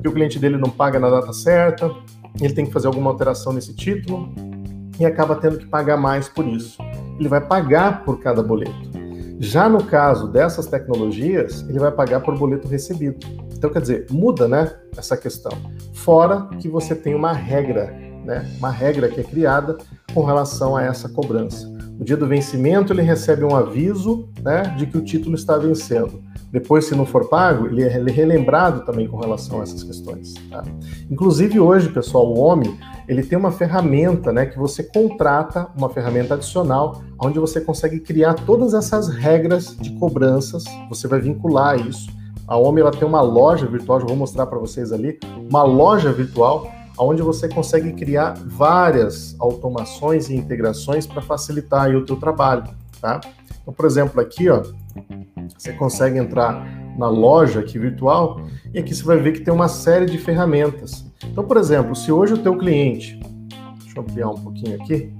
[0.02, 1.92] Que o cliente dele não paga na data certa,
[2.42, 4.34] ele tem que fazer alguma alteração nesse título
[5.00, 6.82] e acaba tendo que pagar mais por isso.
[7.20, 8.98] Ele vai pagar por cada boleto.
[9.40, 13.20] Já no caso dessas tecnologias, ele vai pagar por boleto recebido.
[13.56, 15.52] Então, quer dizer, muda, né, essa questão.
[15.94, 17.96] Fora que você tem uma regra,
[18.28, 19.78] né, uma regra que é criada
[20.14, 21.66] com relação a essa cobrança.
[21.98, 26.22] No dia do vencimento, ele recebe um aviso né, de que o título está vencendo.
[26.52, 30.34] Depois, se não for pago, ele é relembrado também com relação a essas questões.
[30.50, 30.64] Tá?
[31.10, 36.34] Inclusive, hoje, pessoal, o OMI ele tem uma ferramenta né, que você contrata, uma ferramenta
[36.34, 42.10] adicional, onde você consegue criar todas essas regras de cobranças, você vai vincular isso.
[42.46, 45.18] A OMI ela tem uma loja virtual, já vou mostrar para vocês ali,
[45.50, 52.16] uma loja virtual onde você consegue criar várias automações e integrações para facilitar o teu
[52.16, 52.64] trabalho,
[53.00, 53.20] tá?
[53.62, 54.64] Então, por exemplo, aqui, ó,
[55.58, 56.66] você consegue entrar
[56.98, 58.42] na loja aqui virtual
[58.74, 61.06] e aqui você vai ver que tem uma série de ferramentas.
[61.26, 63.20] Então, por exemplo, se hoje o teu cliente,
[63.84, 65.14] deixa eu ampliar um pouquinho aqui,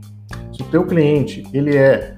[0.52, 2.18] se o teu cliente, ele é,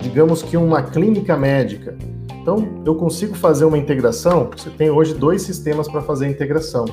[0.00, 1.96] digamos que uma clínica médica,
[2.42, 6.86] então eu consigo fazer uma integração, você tem hoje dois sistemas para fazer a integração.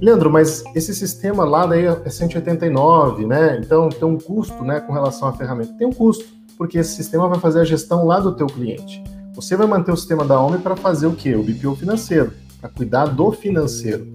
[0.00, 3.60] Leandro, mas esse sistema lá daí é 189, né?
[3.62, 5.74] Então tem um custo, né, com relação à ferramenta.
[5.74, 6.24] Tem um custo,
[6.56, 9.02] porque esse sistema vai fazer a gestão lá do teu cliente.
[9.34, 11.34] Você vai manter o sistema da OMI para fazer o quê?
[11.34, 14.06] O BPO financeiro, para cuidar do financeiro.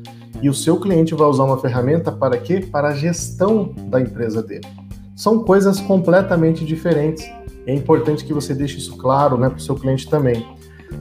[0.41, 2.59] E o seu cliente vai usar uma ferramenta para quê?
[2.59, 4.67] Para a gestão da empresa dele.
[5.15, 7.25] São coisas completamente diferentes.
[7.65, 10.45] É importante que você deixe isso claro, né, para o seu cliente também.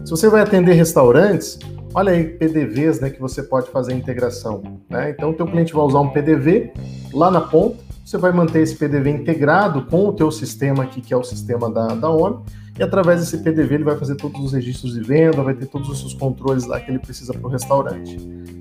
[0.04, 1.58] Se você vai atender restaurantes,
[1.94, 4.62] Olha aí PDVs né, que você pode fazer integração.
[4.88, 5.10] Né?
[5.10, 6.72] Então, o teu cliente vai usar um PDV
[7.12, 11.12] lá na ponta, você vai manter esse PDV integrado com o teu sistema aqui, que
[11.12, 12.38] é o sistema da, da OMI,
[12.78, 15.88] e através desse PDV ele vai fazer todos os registros de venda, vai ter todos
[15.90, 18.16] os seus controles lá que ele precisa para o restaurante.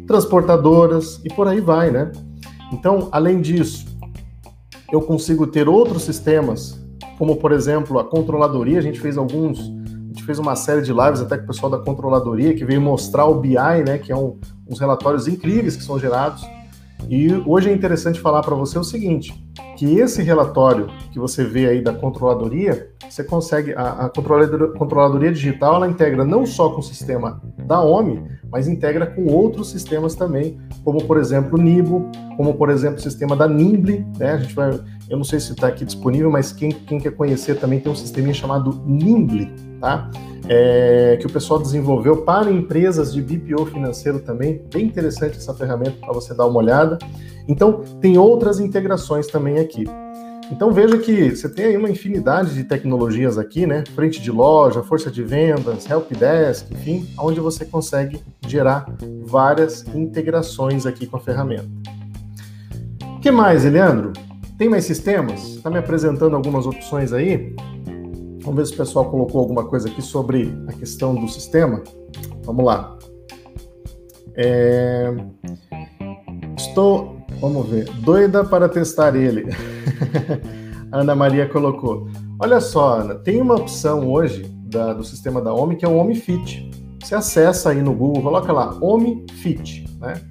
[0.05, 2.11] Transportadoras e por aí vai, né?
[2.73, 3.85] Então, além disso,
[4.91, 6.77] eu consigo ter outros sistemas,
[7.17, 9.71] como por exemplo a controladoria, a gente fez alguns
[10.13, 13.25] gente fez uma série de lives até com o pessoal da controladoria que veio mostrar
[13.25, 13.55] o BI,
[13.85, 14.37] né, que é um,
[14.67, 16.45] uns relatórios incríveis que são gerados.
[17.09, 19.33] E hoje é interessante falar para você o seguinte,
[19.75, 25.31] que esse relatório que você vê aí da controladoria, você consegue a, a controladoria, controladoria,
[25.31, 30.13] digital, ela integra não só com o sistema da OMI, mas integra com outros sistemas
[30.13, 34.33] também, como por exemplo o Nibo, como por exemplo o sistema da Nimble, né?
[34.33, 34.79] A gente vai,
[35.11, 37.95] eu não sei se está aqui disponível, mas quem, quem quer conhecer também tem um
[37.95, 39.51] sistema chamado Nimble,
[39.81, 40.09] tá?
[40.47, 44.61] É, que o pessoal desenvolveu para empresas de BPO financeiro também.
[44.73, 46.97] Bem interessante essa ferramenta para você dar uma olhada.
[47.45, 49.83] Então, tem outras integrações também aqui.
[50.49, 53.83] Então veja que você tem aí uma infinidade de tecnologias aqui, né?
[53.93, 58.85] Frente de loja, força de vendas, helpdesk, enfim, onde você consegue gerar
[59.23, 61.69] várias integrações aqui com a ferramenta.
[63.17, 64.11] O que mais, Eliandro?
[64.61, 65.55] Tem mais sistemas?
[65.55, 67.55] Está me apresentando algumas opções aí?
[68.43, 71.81] Vamos ver se o pessoal colocou alguma coisa aqui sobre a questão do sistema.
[72.45, 72.95] Vamos lá.
[74.35, 75.15] É...
[76.55, 79.47] Estou, vamos ver, doida para testar ele.
[80.93, 82.07] Ana Maria colocou.
[82.37, 85.97] Olha só, Ana, tem uma opção hoje da, do sistema da OMI que é o
[85.97, 86.69] OMI Fit.
[87.01, 90.21] Você acessa aí no Google, coloca lá OMI Fit, né?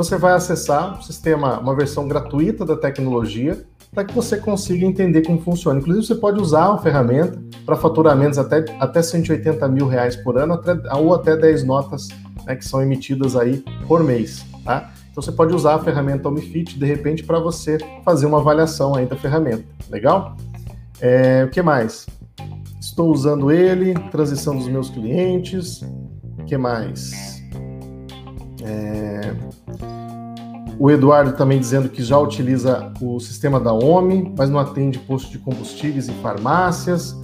[0.00, 5.20] Você vai acessar o sistema, uma versão gratuita da tecnologia, para que você consiga entender
[5.20, 5.78] como funciona.
[5.78, 10.54] Inclusive, você pode usar a ferramenta para faturamentos até, até 180 mil reais por ano
[10.54, 12.08] até, ou até 10 notas
[12.46, 14.42] né, que são emitidas aí por mês.
[14.64, 14.90] Tá?
[15.10, 19.04] Então você pode usar a ferramenta OmniFit de repente para você fazer uma avaliação aí
[19.04, 19.66] da ferramenta.
[19.90, 20.34] Legal?
[20.98, 22.06] É, o que mais?
[22.80, 25.82] Estou usando ele, transição dos meus clientes.
[26.38, 27.39] O que mais?
[28.64, 29.34] É...
[30.78, 35.30] O Eduardo também dizendo que já utiliza o sistema da OMI, mas não atende posto
[35.30, 37.14] de combustíveis e farmácias.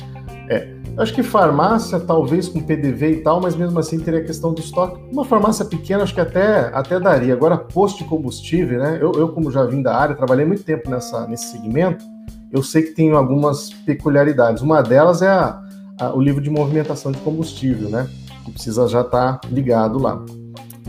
[0.50, 4.52] É, acho que farmácia, talvez com PDV e tal, mas mesmo assim teria a questão
[4.52, 5.00] do estoque.
[5.10, 7.32] Uma farmácia pequena, acho que até, até daria.
[7.32, 8.98] Agora, posto de combustível, né?
[9.00, 12.04] Eu, eu, como já vim da área, trabalhei muito tempo nessa, nesse segmento,
[12.52, 14.62] eu sei que tem algumas peculiaridades.
[14.62, 15.62] Uma delas é a,
[16.00, 18.06] a, o livro de movimentação de combustível, né?
[18.44, 20.22] Que precisa já estar tá ligado lá.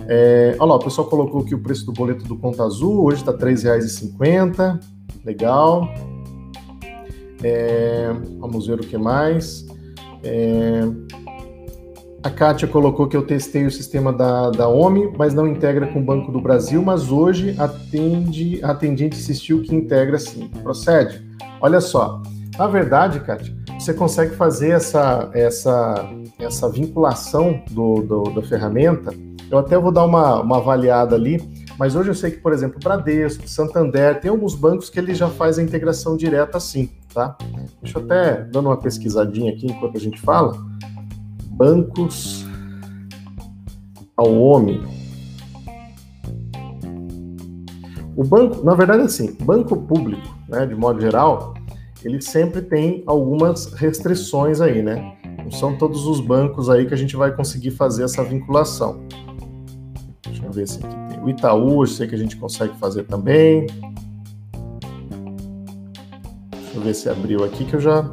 [0.07, 3.17] É, olha lá, o pessoal colocou aqui o preço do boleto do Conta Azul, hoje
[3.17, 4.79] está R$ 3,50.
[5.25, 5.87] Legal.
[7.43, 9.65] É, vamos ver o que mais.
[10.23, 10.81] É...
[12.23, 15.99] A Kátia colocou que eu testei o sistema da, da OMI, mas não integra com
[15.99, 20.49] o Banco do Brasil, mas hoje atende, a atendente insistiu que integra sim.
[20.63, 21.25] Procede?
[21.61, 22.21] Olha só,
[22.57, 29.13] na verdade, Kátia, você consegue fazer essa, essa, essa vinculação do, do, da ferramenta.
[29.49, 31.41] Eu até vou dar uma, uma avaliada ali,
[31.77, 35.29] mas hoje eu sei que, por exemplo, Bradesco, Santander, tem alguns bancos que ele já
[35.29, 37.35] faz a integração direta assim tá?
[37.81, 40.55] Deixa eu até dando uma pesquisadinha aqui enquanto a gente fala.
[41.49, 42.45] Bancos
[44.15, 44.83] ao homem.
[48.15, 51.55] O banco, na verdade, assim, banco público, né, de modo geral,
[52.03, 55.17] ele sempre tem algumas restrições aí, né?
[55.43, 59.01] Não são todos os bancos aí que a gente vai conseguir fazer essa vinculação.
[60.57, 61.23] Ver se aqui tem.
[61.23, 63.67] O Itaú, sei que a gente consegue fazer também.
[66.49, 68.03] Deixa eu ver se abriu aqui que eu já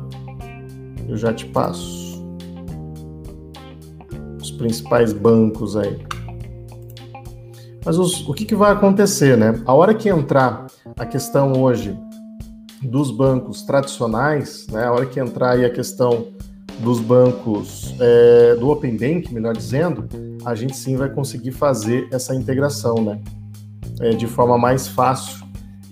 [1.08, 2.22] eu já te passo.
[4.38, 6.06] Os principais bancos aí.
[7.82, 9.62] Mas os, o que, que vai acontecer, né?
[9.64, 10.66] A hora que entrar
[10.98, 11.98] a questão hoje
[12.82, 14.84] dos bancos tradicionais, né?
[14.84, 16.26] A hora que entrar aí a questão
[16.80, 20.08] dos bancos é, do Open Bank, melhor dizendo,
[20.44, 23.20] a gente sim vai conseguir fazer essa integração, né?
[24.00, 25.44] É, de forma mais fácil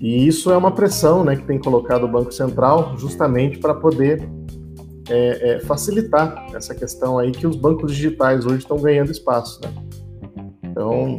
[0.02, 4.28] e isso é uma pressão né, que tem colocado o Banco Central justamente para poder
[5.08, 9.60] é, é, facilitar essa questão aí que os bancos digitais hoje estão ganhando espaço.
[9.62, 9.72] Né?
[10.64, 11.18] Então,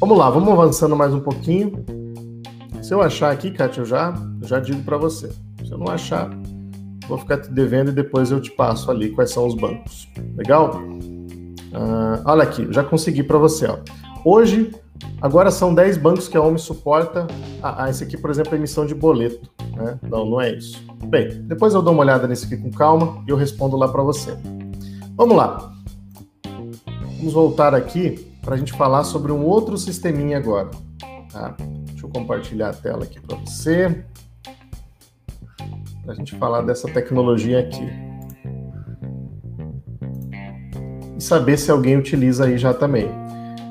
[0.00, 1.84] vamos lá, vamos avançando mais um pouquinho.
[2.80, 5.28] Se eu achar aqui, Kátia, eu já, já digo para você.
[5.66, 6.30] Se eu não achar,
[7.08, 10.08] vou ficar te devendo e depois eu te passo ali quais são os bancos.
[10.36, 10.80] Legal?
[11.72, 13.66] Uh, olha aqui, já consegui para você.
[13.66, 13.78] Ó.
[14.24, 14.70] Hoje,
[15.20, 17.26] Agora são 10 bancos que a OMI suporta.
[17.62, 19.48] Ah, esse aqui, por exemplo, é emissão de boleto.
[19.76, 19.98] Né?
[20.02, 20.84] Não, não é isso.
[21.06, 24.02] Bem, depois eu dou uma olhada nesse aqui com calma e eu respondo lá para
[24.02, 24.36] você.
[25.16, 25.72] Vamos lá.
[27.18, 30.70] Vamos voltar aqui para a gente falar sobre um outro sisteminha agora.
[31.32, 31.56] Tá?
[31.86, 34.04] Deixa eu compartilhar a tela aqui para você.
[36.02, 37.88] Para a gente falar dessa tecnologia aqui.
[41.16, 43.08] E saber se alguém utiliza aí já também.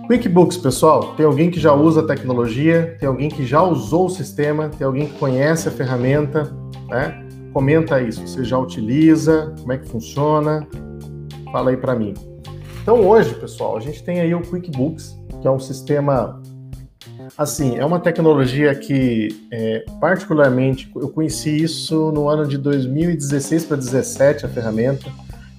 [0.08, 4.10] QuickBooks, pessoal, tem alguém que já usa a tecnologia, tem alguém que já usou o
[4.10, 6.52] sistema, tem alguém que conhece a ferramenta,
[6.90, 7.26] né?
[7.54, 10.68] Comenta aí se você já utiliza, como é que funciona,
[11.52, 12.14] fala aí para mim.
[12.82, 16.41] Então hoje, pessoal, a gente tem aí o QuickBooks, que é um sistema,
[17.38, 23.78] assim, é uma tecnologia que, é, particularmente, eu conheci isso no ano de 2016 para
[23.78, 25.12] 2017, a ferramenta.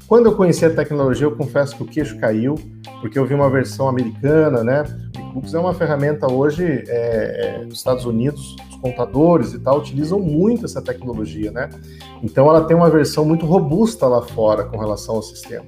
[0.07, 2.57] Quando eu conheci a tecnologia, eu confesso que o queixo caiu,
[3.01, 4.85] porque eu vi uma versão americana, né?
[5.17, 9.79] O QuickBooks é uma ferramenta hoje é, é, nos Estados Unidos, os contadores e tal
[9.79, 11.71] utilizam muito essa tecnologia, né?
[12.23, 15.65] Então ela tem uma versão muito robusta lá fora com relação ao sistema.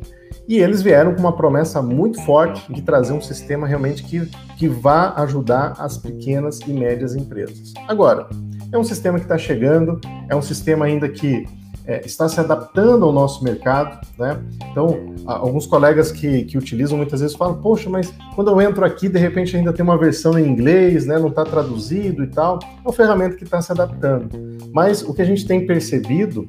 [0.47, 4.29] E eles vieram com uma promessa muito forte de trazer um sistema realmente que,
[4.59, 7.73] que vá ajudar as pequenas e médias empresas.
[7.89, 8.29] Agora,
[8.71, 11.47] é um sistema que está chegando, é um sistema ainda que
[11.87, 14.41] é, está se adaptando ao nosso mercado, né?
[14.71, 19.09] Então, alguns colegas que, que utilizam muitas vezes falam, poxa, mas quando eu entro aqui,
[19.09, 21.19] de repente ainda tem uma versão em inglês, né?
[21.19, 22.59] Não está traduzido e tal.
[22.63, 24.29] É uma ferramenta que está se adaptando.
[24.73, 26.47] Mas o que a gente tem percebido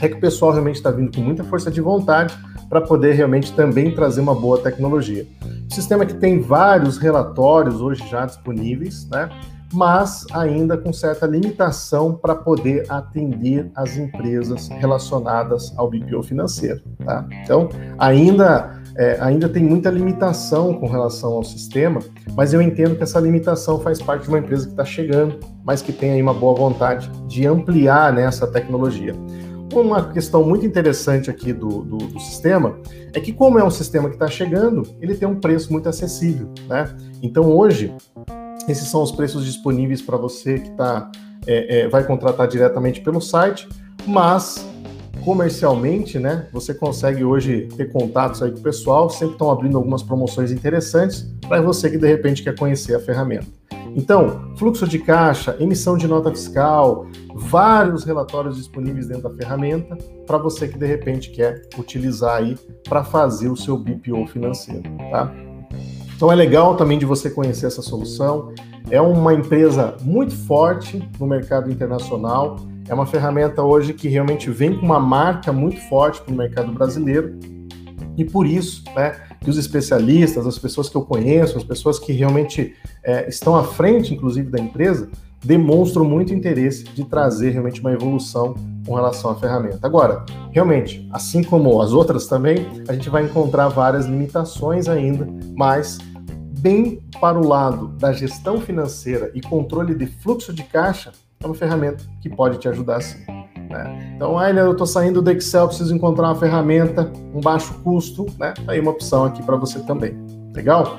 [0.00, 2.36] é que o pessoal realmente está vindo com muita força de vontade
[2.68, 5.26] para poder realmente também trazer uma boa tecnologia.
[5.68, 9.28] Sistema que tem vários relatórios hoje já disponíveis, né?
[9.72, 16.80] mas ainda com certa limitação para poder atender as empresas relacionadas ao BPO financeiro.
[17.04, 17.26] Tá?
[17.42, 17.68] Então,
[17.98, 22.00] ainda, é, ainda tem muita limitação com relação ao sistema,
[22.36, 25.82] mas eu entendo que essa limitação faz parte de uma empresa que está chegando, mas
[25.82, 29.14] que tem aí uma boa vontade de ampliar né, essa tecnologia.
[29.72, 32.78] Uma questão muito interessante aqui do, do, do sistema
[33.12, 36.48] é que, como é um sistema que está chegando, ele tem um preço muito acessível.
[36.68, 36.88] Né?
[37.22, 37.94] Então, hoje,
[38.68, 41.10] esses são os preços disponíveis para você que tá,
[41.46, 43.68] é, é, vai contratar diretamente pelo site,
[44.06, 44.66] mas
[45.24, 46.46] comercialmente, né?
[46.52, 51.28] Você consegue hoje ter contatos aí com o pessoal, sempre estão abrindo algumas promoções interessantes
[51.48, 53.46] para você que de repente quer conhecer a ferramenta.
[53.96, 60.36] Então, fluxo de caixa, emissão de nota fiscal, vários relatórios disponíveis dentro da ferramenta para
[60.36, 65.32] você que de repente quer utilizar aí para fazer o seu BPO financeiro, tá?
[66.14, 68.52] Então é legal também de você conhecer essa solução.
[68.90, 72.56] É uma empresa muito forte no mercado internacional.
[72.86, 76.70] É uma ferramenta hoje que realmente vem com uma marca muito forte para o mercado
[76.70, 77.38] brasileiro.
[78.16, 82.12] E por isso, né, que os especialistas, as pessoas que eu conheço, as pessoas que
[82.12, 85.08] realmente é, estão à frente, inclusive, da empresa,
[85.44, 88.54] demonstram muito interesse de trazer realmente uma evolução
[88.86, 89.78] com relação à ferramenta.
[89.82, 95.98] Agora, realmente, assim como as outras também, a gente vai encontrar várias limitações ainda, mas
[96.58, 101.54] bem para o lado da gestão financeira e controle de fluxo de caixa, é uma
[101.54, 103.35] ferramenta que pode te ajudar sim.
[103.68, 104.12] Né?
[104.14, 108.54] Então, ah, eu estou saindo do Excel, preciso encontrar uma ferramenta, um baixo custo, né?
[108.64, 110.16] Tá aí uma opção aqui para você também.
[110.54, 110.98] Legal?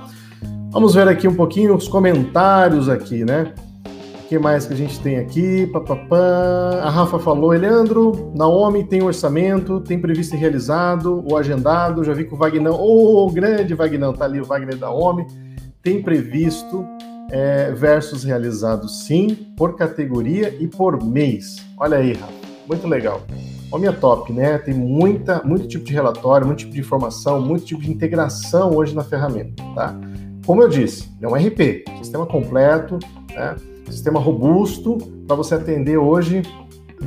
[0.71, 3.53] Vamos ver aqui um pouquinho os comentários aqui, né?
[4.23, 5.65] O que mais que a gente tem aqui?
[5.67, 6.81] Papapá.
[6.83, 12.25] A Rafa falou, Leandro, Naomi tem orçamento, tem previsto e realizado, o agendado, já vi
[12.25, 15.25] que o Vagnão, ô, oh, grande Vagnão, tá ali o Wagner Naomi,
[15.81, 16.85] tem previsto
[17.31, 21.55] é, versus realizados sim, por categoria e por mês.
[21.77, 22.33] Olha aí, Rafa,
[22.67, 23.21] muito legal.
[23.71, 24.57] Homem é top, né?
[24.57, 28.95] Tem muita, muito tipo de relatório, muito tipo de informação, muito tipo de integração hoje
[28.95, 29.95] na ferramenta, tá?
[30.45, 32.97] Como eu disse, é um RP, sistema completo,
[33.33, 33.55] né?
[33.89, 34.97] sistema robusto
[35.27, 36.41] para você atender hoje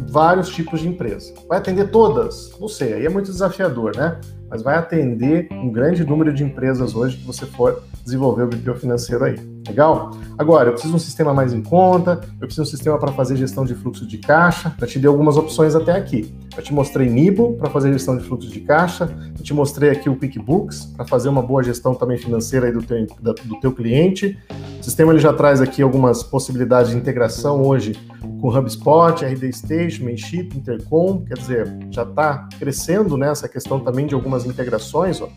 [0.08, 1.32] vários tipos de empresa.
[1.48, 2.52] Vai atender todas?
[2.60, 4.20] Não sei, aí é muito desafiador, né?
[4.48, 8.74] Mas vai atender um grande número de empresas hoje que você for desenvolver o BPO
[8.74, 9.59] financeiro aí.
[9.68, 10.10] Legal?
[10.38, 13.12] Agora, eu preciso de um sistema mais em conta, eu preciso de um sistema para
[13.12, 14.74] fazer gestão de fluxo de caixa.
[14.78, 16.34] Já te dei algumas opções até aqui.
[16.56, 19.08] Eu te mostrei Nibo para fazer gestão de fluxo de caixa,
[19.38, 23.06] eu te mostrei aqui o QuickBooks para fazer uma boa gestão também financeira do teu,
[23.20, 24.38] do teu cliente.
[24.80, 27.92] O sistema ele já traz aqui algumas possibilidades de integração hoje
[28.40, 34.14] com HubSpot, RD Station, Mailchimp, Intercom, quer dizer, já está crescendo né, questão também de
[34.14, 35.28] algumas integrações, ó.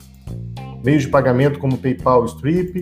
[0.84, 2.82] meios de pagamento como PayPal, Stripe,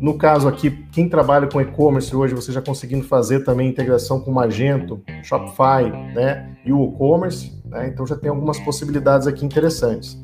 [0.00, 4.30] no caso aqui, quem trabalha com e-commerce hoje, você já conseguindo fazer também integração com
[4.30, 10.18] Magento, Shopify, né, e o e-commerce, né, então já tem algumas possibilidades aqui interessantes.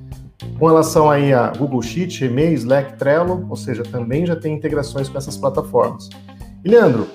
[0.59, 5.09] Com relação aí a Google Sheet, Gmail, Slack, Trello, ou seja, também já tem integrações
[5.09, 6.09] com essas plataformas.
[6.65, 7.07] E Leandro,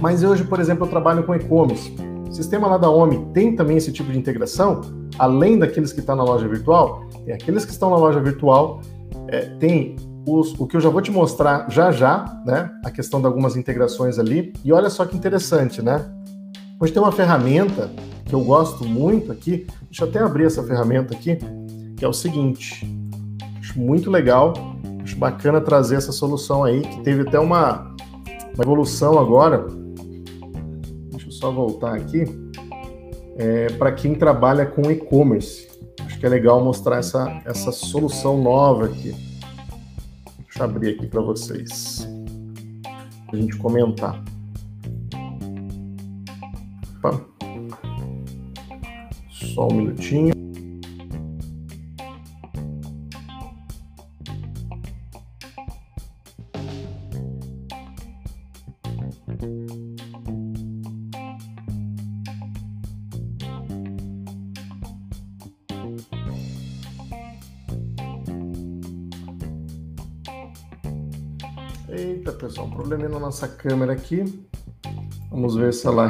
[0.00, 1.94] mas hoje, por exemplo, eu trabalho com e-commerce.
[2.28, 4.80] O sistema lá da OMI tem também esse tipo de integração?
[5.18, 7.04] Além daqueles que estão na loja virtual?
[7.24, 8.80] Tem aqueles que estão na loja virtual,
[9.28, 9.96] é, tem
[10.26, 12.70] os, o que eu já vou te mostrar já já, né?
[12.84, 14.52] A questão de algumas integrações ali.
[14.64, 16.04] E olha só que interessante, né?
[16.80, 17.90] Hoje tem uma ferramenta
[18.24, 19.66] que eu gosto muito aqui.
[19.82, 21.38] Deixa eu até abrir essa ferramenta aqui,
[21.96, 22.86] que é o seguinte.
[23.58, 24.54] Acho muito legal,
[25.02, 27.94] acho bacana trazer essa solução aí, que teve até uma,
[28.54, 29.66] uma evolução agora.
[31.10, 32.24] Deixa eu só voltar aqui.
[33.36, 35.68] É, para quem trabalha com e-commerce.
[36.04, 39.14] Acho que é legal mostrar essa, essa solução nova aqui.
[40.60, 42.06] Abrir aqui para vocês.
[43.32, 44.22] A gente comentar.
[46.98, 47.24] Opa.
[49.30, 50.39] Só um minutinho.
[71.92, 74.22] Eita, pessoal, um probleminha na nossa câmera aqui.
[75.28, 76.08] Vamos ver se ela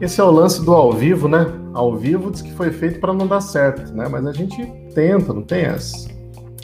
[0.00, 1.44] Esse é o lance do ao vivo, né?
[1.74, 4.06] Ao vivo diz que foi feito para não dar certo, né?
[4.08, 6.08] Mas a gente tenta, não tem essa.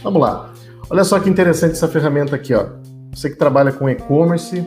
[0.05, 0.53] Vamos lá.
[0.89, 2.67] Olha só que interessante essa ferramenta aqui, ó.
[3.13, 4.65] Você que trabalha com e-commerce,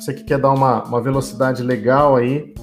[0.00, 2.54] você que quer dar uma, uma velocidade legal aí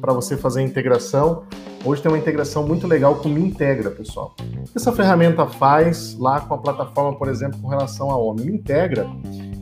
[0.00, 1.44] para você fazer a integração.
[1.84, 4.34] Hoje tem uma integração muito legal com o Integra, pessoal.
[4.40, 8.46] O que essa ferramenta faz lá com a plataforma, por exemplo, com relação a Omni?
[8.46, 9.06] Me Integra,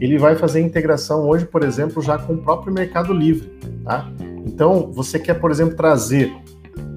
[0.01, 3.49] ele vai fazer integração hoje, por exemplo, já com o próprio Mercado Livre,
[3.85, 4.09] tá?
[4.47, 6.32] Então, você quer, por exemplo, trazer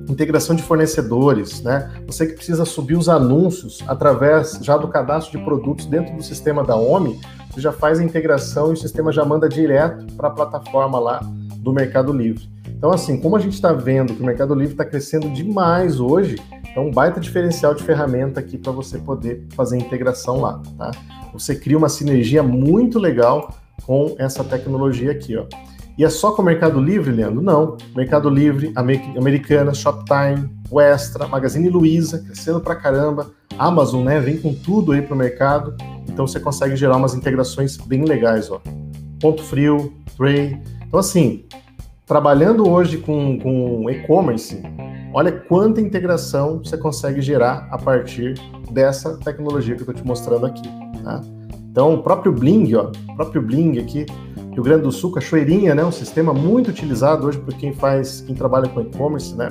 [0.08, 1.92] integração de fornecedores, né?
[2.08, 6.64] Você que precisa subir os anúncios através já do cadastro de produtos dentro do sistema
[6.64, 7.20] da OMI,
[7.52, 11.22] você já faz a integração e o sistema já manda direto para a plataforma lá
[11.58, 12.50] do Mercado Livre.
[12.68, 16.38] Então, assim, como a gente está vendo que o Mercado Livre está crescendo demais hoje,
[16.76, 20.92] é um baita diferencial de ferramenta aqui para você poder fazer integração lá, tá?
[21.34, 25.46] Você cria uma sinergia muito legal com essa tecnologia aqui, ó.
[25.98, 27.42] E é só com o Mercado Livre, Leandro?
[27.42, 27.76] Não.
[27.96, 33.32] Mercado Livre, Americana, Shoptime, o Extra, Magazine Luiza, crescendo pra caramba.
[33.58, 35.76] Amazon, né, vem com tudo aí pro mercado.
[36.08, 38.62] Então você consegue gerar umas integrações bem legais, ó.
[39.20, 40.62] Ponto Frio, Tray.
[40.86, 41.46] Então assim,
[42.06, 44.62] trabalhando hoje com, com e-commerce,
[45.12, 48.36] olha quanta integração você consegue gerar a partir
[48.72, 50.70] dessa tecnologia que eu estou te mostrando aqui,
[51.04, 51.22] tá?
[51.78, 54.04] Então, o próprio Bling, ó, o próprio Bling aqui,
[54.52, 55.86] Rio Grande do Sul, Cachoeirinha, né?
[55.86, 59.50] Um sistema muito utilizado hoje por quem faz, quem trabalha com e-commerce, né?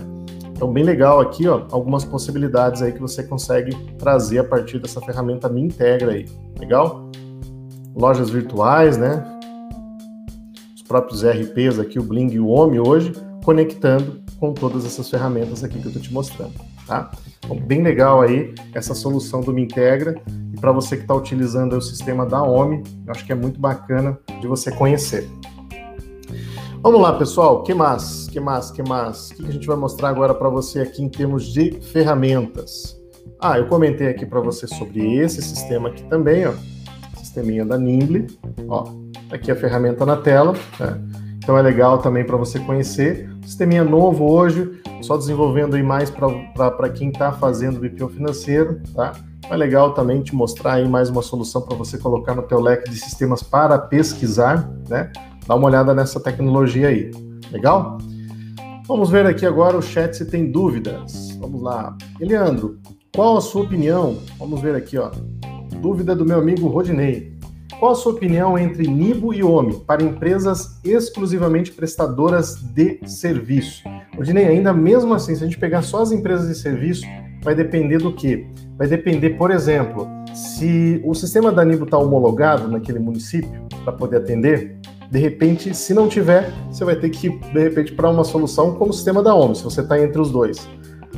[0.51, 5.01] Então, bem legal aqui, ó, algumas possibilidades aí que você consegue trazer a partir dessa
[5.01, 6.27] ferramenta Me Integra aí.
[6.59, 7.13] Legal?
[7.95, 9.25] Lojas virtuais, né?
[10.75, 13.13] Os próprios RPs aqui, o Bling e o Omi hoje,
[13.45, 16.55] conectando com todas essas ferramentas aqui que eu tô te mostrando,
[16.87, 17.11] tá?
[17.39, 20.21] Então, bem legal aí essa solução do Me Integra
[20.53, 23.61] e para você que está utilizando o sistema da OMI, eu acho que é muito
[23.61, 25.29] bacana de você conhecer.
[26.83, 27.63] Vamos lá, pessoal.
[27.63, 28.29] Que mais?
[28.29, 28.71] Que mais?
[28.71, 29.31] Que mais?
[29.31, 32.97] O que a gente vai mostrar agora para você aqui em termos de ferramentas?
[33.41, 36.53] Ah, eu comentei aqui para você sobre esse sistema aqui também, ó.
[37.17, 38.27] Sisteminha da Nimble.
[38.69, 38.85] Ó,
[39.29, 40.55] tá aqui a ferramenta na tela.
[40.79, 41.01] Né?
[41.39, 43.29] Então é legal também para você conhecer.
[43.47, 49.13] Sisteminha novo hoje, só desenvolvendo aí mais para quem está fazendo BPO financeiro, tá?
[49.49, 52.91] É legal também te mostrar aí mais uma solução para você colocar no teu leque
[52.91, 55.13] de sistemas para pesquisar, né?
[55.47, 57.13] Dá uma olhada nessa tecnologia aí.
[57.53, 57.99] Legal?
[58.89, 61.37] Vamos ver aqui agora o chat se tem dúvidas.
[61.39, 61.97] Vamos lá.
[62.21, 62.81] Eliandro,
[63.15, 64.19] qual a sua opinião?
[64.41, 65.13] Vamos ver aqui, ó.
[65.81, 67.36] Dúvida do meu amigo Rodinei.
[67.79, 73.83] Qual a sua opinião entre Nibo e OMI para empresas exclusivamente prestadoras de serviço?
[74.17, 77.05] Rodinei, ainda mesmo assim, se a gente pegar só as empresas de serviço,
[77.43, 78.47] vai depender do quê?
[78.79, 84.19] Vai depender, por exemplo, se o sistema da Nibo está homologado naquele município para poder
[84.19, 84.79] atender,
[85.11, 88.75] de repente, se não tiver, você vai ter que ir, de repente, para uma solução
[88.75, 90.69] como o sistema da OMS, se você está entre os dois.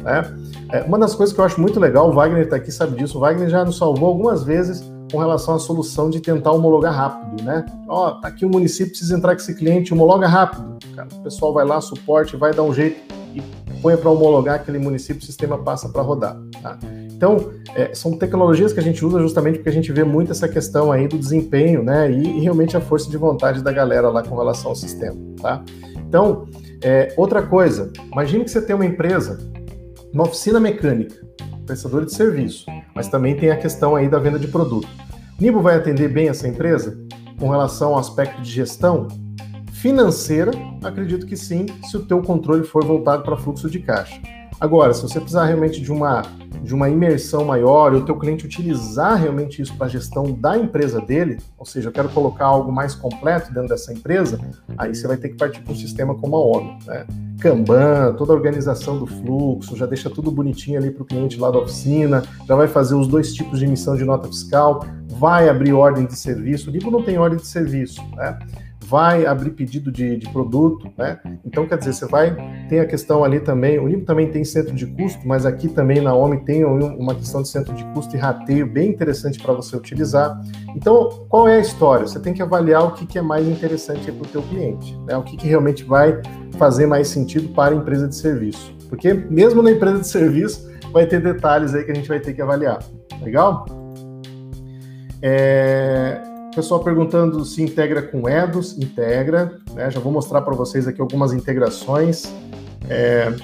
[0.02, 0.36] Né?
[0.72, 3.18] É, uma das coisas que eu acho muito legal, o Wagner está aqui, sabe disso,
[3.18, 7.42] o Wagner já nos salvou algumas vezes com relação à solução de tentar homologar rápido,
[7.42, 7.64] né?
[7.88, 10.78] Ó, tá aqui o município, precisa entrar com esse cliente, homologa rápido.
[10.94, 13.00] Cara, o pessoal vai lá, suporte, vai dar um jeito
[13.34, 13.42] e
[13.80, 16.36] põe para homologar aquele município, o sistema passa para rodar.
[16.62, 16.78] Tá?
[17.18, 20.48] Então, é, são tecnologias que a gente usa justamente porque a gente vê muito essa
[20.48, 22.10] questão aí do desempenho, né?
[22.10, 25.62] E, e realmente a força de vontade da galera lá com relação ao sistema, tá?
[25.96, 26.46] Então,
[26.82, 29.38] é, outra coisa, imagine que você tem uma empresa,
[30.12, 31.14] uma oficina mecânica,
[31.66, 34.88] prestador de serviço, mas também tem a questão aí da venda de produto.
[35.38, 36.98] Nibo vai atender bem essa empresa
[37.38, 39.06] com relação ao aspecto de gestão?
[39.72, 40.50] Financeira,
[40.82, 44.20] acredito que sim, se o teu controle for voltado para fluxo de caixa.
[44.60, 46.22] Agora, se você precisar realmente de uma,
[46.64, 50.58] de uma imersão maior e o teu cliente utilizar realmente isso para a gestão da
[50.58, 54.40] empresa dele, ou seja, eu quero colocar algo mais completo dentro dessa empresa,
[54.76, 57.06] aí você vai ter que partir para um sistema como a ONU, né?
[57.40, 61.52] Kanban, toda a organização do fluxo, já deixa tudo bonitinho ali para o cliente lá
[61.52, 65.72] da oficina, já vai fazer os dois tipos de emissão de nota fiscal, vai abrir
[65.72, 66.68] ordem de serviço.
[66.68, 68.36] O livro não tem ordem de serviço, né?
[68.88, 71.18] Vai abrir pedido de, de, produto, né?
[71.44, 72.34] Então, quer dizer, você vai,
[72.68, 76.00] tem a questão ali também, o Nibo também tem centro de custo, mas aqui também
[76.00, 79.76] na OMI tem uma questão de centro de custo e rateio bem interessante para você
[79.76, 80.40] utilizar.
[80.74, 82.06] Então, qual é a história?
[82.06, 85.16] Você tem que avaliar o que, que é mais interessante para o teu cliente, né?
[85.16, 86.22] O que, que realmente vai
[86.56, 88.74] fazer mais sentido para a empresa de serviço.
[88.88, 92.32] Porque mesmo na empresa de serviço, vai ter detalhes aí que a gente vai ter
[92.32, 92.78] que avaliar.
[93.22, 93.66] Legal?
[95.20, 96.22] É,
[96.54, 99.90] Pessoal perguntando se integra com EDOS, integra, né?
[99.90, 102.32] Já vou mostrar para vocês aqui algumas integrações.
[102.88, 103.34] É...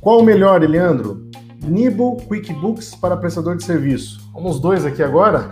[0.00, 1.28] Qual o melhor, Leandro?
[1.62, 4.20] Nibo QuickBooks para prestador de serviço.
[4.32, 5.50] Vamos dois aqui agora?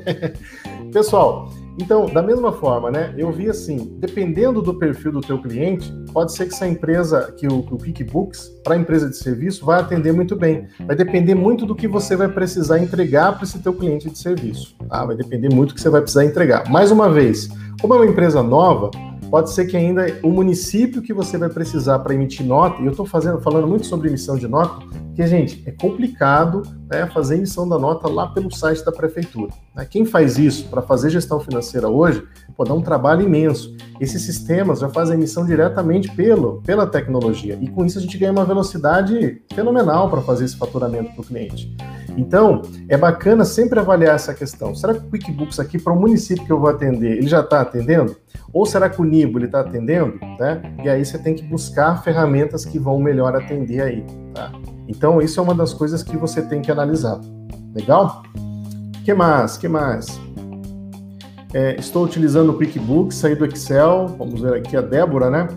[0.92, 1.50] Pessoal,
[1.80, 3.12] então, da mesma forma, né?
[3.18, 7.48] Eu vi assim, dependendo do perfil do teu cliente, pode ser que essa empresa, que
[7.48, 10.68] o, o QuickBooks, para empresa de serviço, vai atender muito bem.
[10.86, 14.76] Vai depender muito do que você vai precisar entregar para esse teu cliente de serviço.
[14.88, 15.04] Tá?
[15.04, 16.70] Vai depender muito do que você vai precisar entregar.
[16.70, 17.48] Mais uma vez,
[17.80, 18.90] como é uma empresa nova,
[19.34, 22.92] pode ser que ainda o município que você vai precisar para emitir nota, e eu
[22.92, 27.76] estou falando muito sobre emissão de nota, porque, gente, é complicado né, fazer emissão da
[27.76, 29.52] nota lá pelo site da prefeitura.
[29.74, 29.84] Né?
[29.90, 32.22] Quem faz isso para fazer gestão financeira hoje,
[32.56, 33.76] pode dar um trabalho imenso.
[34.00, 38.30] Esses sistemas já fazem emissão diretamente pelo, pela tecnologia, e com isso a gente ganha
[38.30, 41.76] uma velocidade fenomenal para fazer esse faturamento para o cliente.
[42.16, 44.76] Então, é bacana sempre avaliar essa questão.
[44.76, 47.62] Será que o QuickBooks aqui para o município que eu vou atender, ele já está
[47.62, 48.14] atendendo?
[48.54, 50.16] Ou será que o Nibo está atendendo?
[50.38, 50.62] Né?
[50.84, 54.06] E aí você tem que buscar ferramentas que vão melhor atender aí.
[54.32, 54.52] Tá?
[54.86, 57.20] Então, isso é uma das coisas que você tem que analisar.
[57.74, 58.22] Legal?
[59.04, 59.58] que mais?
[59.58, 60.20] que mais?
[61.52, 64.06] É, estou utilizando o QuickBooks, saí do Excel.
[64.16, 65.48] Vamos ver aqui a Débora, né?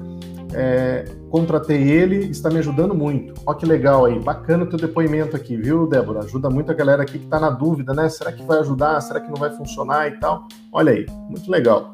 [0.54, 3.34] É, contratei ele, está me ajudando muito.
[3.46, 6.20] Ó que legal aí, bacana o teu depoimento aqui, viu, Débora?
[6.20, 8.10] Ajuda muito a galera aqui que está na dúvida, né?
[8.10, 9.00] Será que vai ajudar?
[9.02, 10.48] Será que não vai funcionar e tal?
[10.72, 11.92] Olha aí, muito legal.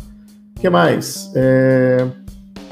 [0.57, 1.31] O que mais?
[1.35, 2.07] É...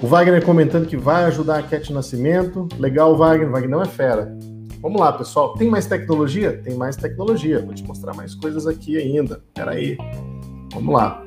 [0.02, 2.68] O Wagner comentando que vai ajudar a Cat Nascimento.
[2.80, 3.50] Legal, Wagner.
[3.50, 4.36] Wagner não é fera.
[4.82, 5.54] Vamos lá, pessoal.
[5.54, 6.60] Tem mais tecnologia?
[6.64, 7.60] Tem mais tecnologia.
[7.60, 9.42] Vou te mostrar mais coisas aqui ainda.
[9.48, 9.96] Espera aí.
[10.74, 11.24] Vamos lá.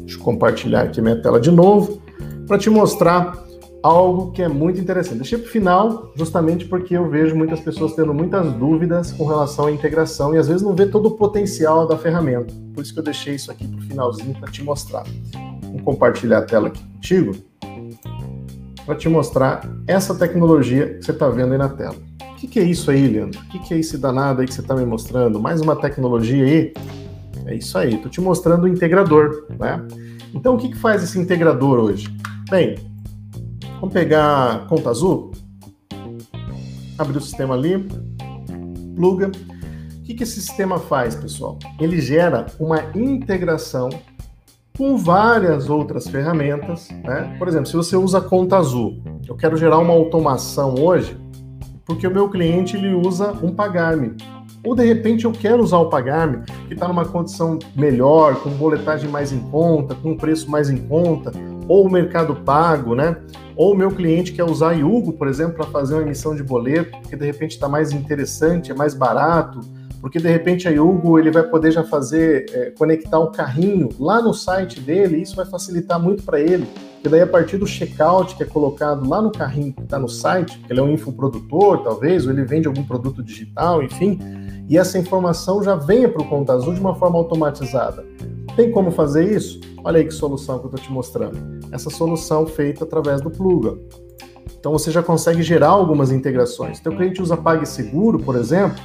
[0.00, 2.00] Deixa eu compartilhar aqui minha tela de novo
[2.46, 3.36] para te mostrar
[3.82, 5.18] algo que é muito interessante.
[5.18, 9.66] Deixei para o final, justamente porque eu vejo muitas pessoas tendo muitas dúvidas com relação
[9.66, 12.52] à integração e às vezes não vê todo o potencial da ferramenta.
[12.74, 15.04] Por isso que eu deixei isso aqui para o finalzinho para te mostrar.
[15.62, 17.36] Vou compartilhar a tela aqui contigo
[18.84, 22.10] para te mostrar essa tecnologia que você está vendo aí na tela
[22.40, 23.38] que, que é isso aí, Leandro?
[23.38, 25.38] O que, que é esse danado aí que você está me mostrando?
[25.38, 26.72] Mais uma tecnologia aí?
[27.46, 29.86] É isso aí, estou te mostrando o integrador, né?
[30.34, 32.08] Então, o que, que faz esse integrador hoje?
[32.48, 32.76] Bem,
[33.80, 35.32] vamos pegar conta azul,
[36.98, 37.88] abrir o sistema ali,
[38.94, 39.28] pluga.
[39.28, 41.58] O que, que esse sistema faz, pessoal?
[41.80, 43.88] Ele gera uma integração
[44.76, 46.88] com várias outras ferramentas.
[46.90, 47.36] Né?
[47.38, 51.16] Por exemplo, se você usa conta azul, eu quero gerar uma automação hoje
[51.86, 54.14] porque o meu cliente ele usa um pagar-me.
[54.64, 59.10] Ou de repente eu quero usar o pagar-me, que está numa condição melhor, com boletagem
[59.10, 61.32] mais em conta, com preço mais em conta,
[61.70, 63.16] ou o mercado pago, né?
[63.54, 66.98] Ou o meu cliente quer usar Yugo, por exemplo, para fazer uma emissão de boleto,
[67.00, 69.60] porque de repente está mais interessante, é mais barato,
[70.00, 74.20] porque de repente a Yugo ele vai poder já fazer, é, conectar o carrinho lá
[74.20, 76.66] no site dele, e isso vai facilitar muito para ele.
[76.94, 80.08] Porque daí, a partir do checkout que é colocado lá no carrinho que está no
[80.08, 84.18] site, que ele é um infoprodutor, talvez, ou ele vende algum produto digital, enfim,
[84.68, 88.04] e essa informação já venha para o Conta Azul de uma forma automatizada.
[88.56, 89.60] Tem como fazer isso?
[89.82, 91.38] Olha aí que solução que eu estou te mostrando.
[91.72, 93.78] Essa solução feita através do Pluga.
[94.58, 96.80] Então você já consegue gerar algumas integrações.
[96.80, 98.78] Teu cliente usa PagSeguro, por exemplo,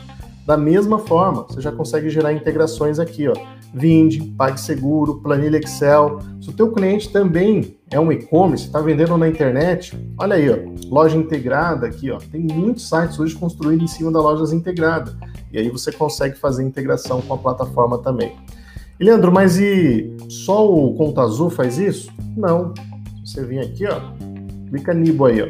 [0.46, 3.34] da mesma forma, você já consegue gerar integrações aqui, ó.
[3.74, 6.20] Vind, PagSeguro, planilha Excel.
[6.40, 10.56] Se o teu cliente também é um e-commerce, está vendendo na internet, olha aí, ó,
[10.88, 12.20] loja integrada aqui, ó.
[12.32, 15.18] Tem muitos sites hoje construídos em cima da lojas integrada.
[15.52, 18.38] E aí você consegue fazer integração com a plataforma também.
[18.98, 22.10] Leandro, mas e só o Conta Azul faz isso?
[22.36, 22.74] Não.
[23.26, 24.00] Você vem aqui, ó,
[24.70, 25.48] clica Nibo aí, ó.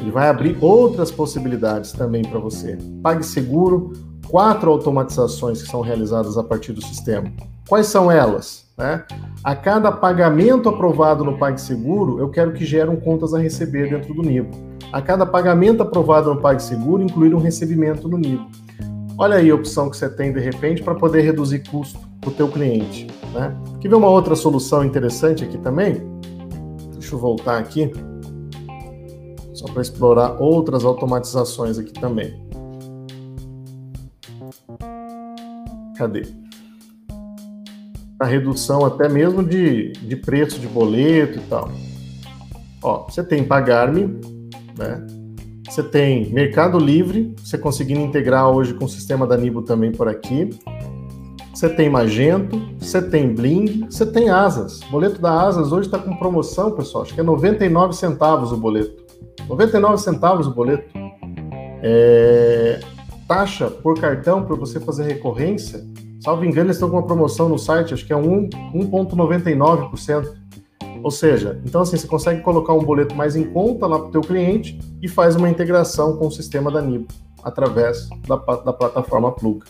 [0.00, 2.78] Ele vai abrir outras possibilidades também para você.
[3.02, 3.92] PagSeguro,
[4.28, 7.30] quatro automatizações que são realizadas a partir do sistema.
[7.68, 8.66] Quais são elas?
[8.78, 9.04] Né?
[9.42, 14.22] A cada pagamento aprovado no PagSeguro, eu quero que gerem contas a receber dentro do
[14.22, 14.50] Nibo.
[14.92, 18.48] A cada pagamento aprovado no PagSeguro, incluir um recebimento no Nibo.
[19.18, 22.48] Olha aí a opção que você tem de repente para poder reduzir custo o teu
[22.48, 23.06] cliente.
[23.32, 23.56] Né?
[23.80, 26.02] Quer ver uma outra solução interessante aqui também?
[26.92, 27.90] Deixa eu voltar aqui,
[29.54, 32.34] só para explorar outras automatizações aqui também.
[35.96, 36.22] Cadê?
[38.18, 41.70] A redução até mesmo de, de preço de boleto e tal.
[42.82, 44.06] Ó, você tem Pagar-me,
[44.78, 45.06] né?
[45.68, 50.08] Você tem Mercado Livre, você conseguindo integrar hoje com o sistema da Nibo também por
[50.08, 50.50] aqui.
[51.52, 54.80] Você tem Magento, você tem Bling, você tem Asas.
[54.82, 57.02] O boleto da Asas hoje está com promoção, pessoal.
[57.02, 59.04] Acho que é 99 centavos o boleto.
[59.48, 60.88] 99 centavos o boleto.
[61.82, 62.80] É
[63.30, 65.86] taxa por cartão para você fazer recorrência,
[66.20, 70.34] salvo engano, eles estão com uma promoção no site, acho que é 1,99%.
[71.00, 74.10] Ou seja, então assim, você consegue colocar um boleto mais em conta lá para o
[74.10, 77.06] teu cliente e faz uma integração com o sistema da Nibo
[77.44, 79.60] através da, da plataforma Plug.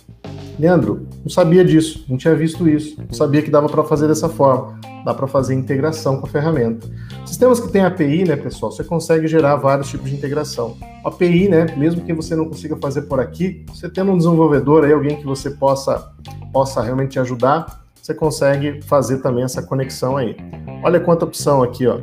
[0.61, 4.28] Leandro, não sabia disso, não tinha visto isso, não sabia que dava para fazer dessa
[4.28, 6.86] forma, dá para fazer integração com a ferramenta.
[7.24, 10.76] Sistemas que têm API, né, pessoal, você consegue gerar vários tipos de integração.
[11.02, 14.92] API, né, mesmo que você não consiga fazer por aqui, você tendo um desenvolvedor aí,
[14.92, 16.12] alguém que você possa,
[16.52, 20.36] possa realmente te ajudar, você consegue fazer também essa conexão aí.
[20.84, 22.00] Olha quanta opção aqui, ó,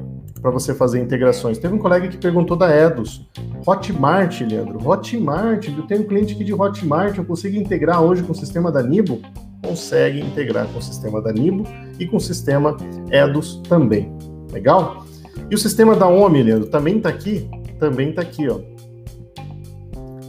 [0.48, 1.58] para você fazer integrações.
[1.58, 3.28] Teve um colega que perguntou da Edos.
[3.66, 4.80] Hotmart, Leandro.
[4.88, 8.72] Hotmart, eu tenho um cliente aqui de Hotmart, eu consigo integrar hoje com o sistema
[8.72, 9.20] da Nibo?
[9.62, 11.66] Consegue integrar com o sistema da Nibo
[12.00, 12.78] e com o sistema
[13.12, 14.10] Edos também.
[14.54, 15.06] Legal?
[15.52, 17.50] E o sistema da OMI, Leandro, também está aqui?
[17.78, 18.60] Também está aqui, ó.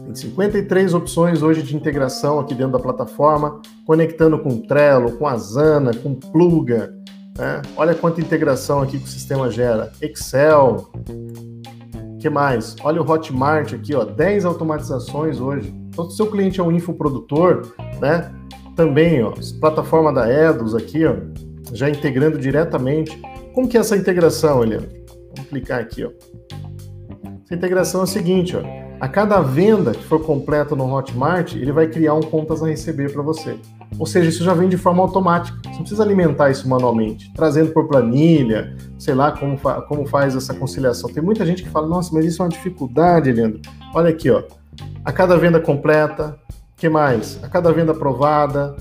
[0.05, 5.95] Tem 53 opções hoje de integração aqui dentro da plataforma, conectando com Trello, com Asana,
[5.95, 6.93] com Pluga,
[7.39, 7.63] né?
[7.77, 9.93] Olha quanta integração aqui que o sistema gera.
[10.03, 10.91] Excel.
[12.21, 12.75] que mais?
[12.83, 15.73] Olha o Hotmart aqui, ó, 10 automatizações hoje.
[15.89, 18.31] Então, se o seu cliente é um infoprodutor, né?
[18.75, 21.15] Também, ó, plataforma da Edos aqui, ó,
[21.73, 23.21] já integrando diretamente.
[23.55, 24.89] Como que é essa integração, Eliane?
[25.35, 26.11] Vamos clicar aqui, ó.
[27.45, 28.88] Essa integração é o seguinte, ó.
[29.01, 33.13] A cada venda que for completa no Hotmart, ele vai criar um contas a receber
[33.13, 33.57] para você.
[33.97, 35.57] Ou seja, isso já vem de forma automática.
[35.63, 40.35] Você não precisa alimentar isso manualmente, trazendo por planilha, sei lá como, fa como faz
[40.35, 41.13] essa conciliação.
[41.13, 43.61] Tem muita gente que fala, nossa, mas isso é uma dificuldade, Leandro.
[43.95, 44.43] Olha aqui, ó.
[45.05, 46.37] A cada venda completa,
[46.77, 47.39] que mais?
[47.45, 48.75] A cada venda aprovada,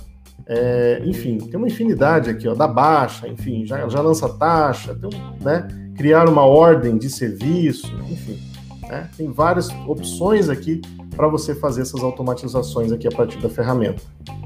[0.48, 5.10] é, enfim, tem uma infinidade aqui, ó, da baixa, enfim, já, já lança taxa, tem,
[5.42, 8.40] né, criar uma ordem de serviço, enfim,
[8.88, 10.82] né, tem várias opções aqui
[11.16, 14.02] para você fazer essas automatizações aqui a partir da ferramenta.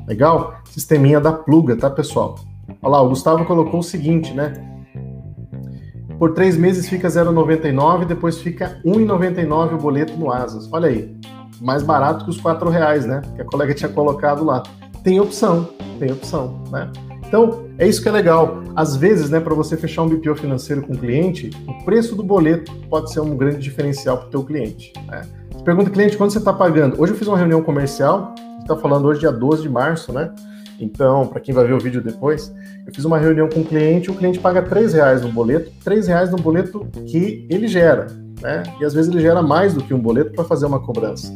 [0.08, 0.56] Legal?
[0.66, 2.36] Sisteminha da pluga, tá, pessoal?
[2.82, 4.54] Olha lá, o Gustavo colocou o seguinte, né?
[6.18, 10.72] Por três meses fica 0,99, depois fica 1,99 o boleto no Asas.
[10.72, 11.18] Olha aí,
[11.60, 13.22] mais barato que os quatro reais, né?
[13.36, 14.64] Que a colega tinha colocado lá.
[15.04, 15.70] Tem opção,
[16.00, 16.92] tem opção, né?
[17.32, 18.62] Então, é isso que é legal.
[18.76, 22.22] Às vezes, né, para você fechar um BPO financeiro com o cliente, o preço do
[22.22, 24.92] boleto pode ser um grande diferencial para o teu cliente.
[25.08, 25.22] Né?
[25.50, 27.02] Você pergunta, cliente, quando você está pagando?
[27.02, 30.30] Hoje eu fiz uma reunião comercial, está falando hoje dia 12 de março, né?
[30.78, 32.54] Então, para quem vai ver o vídeo depois,
[32.86, 36.08] eu fiz uma reunião com o cliente, o cliente paga três reais no boleto, três
[36.08, 38.08] reais no boleto que ele gera,
[38.42, 38.64] né?
[38.78, 41.32] E às vezes ele gera mais do que um boleto para fazer uma cobrança.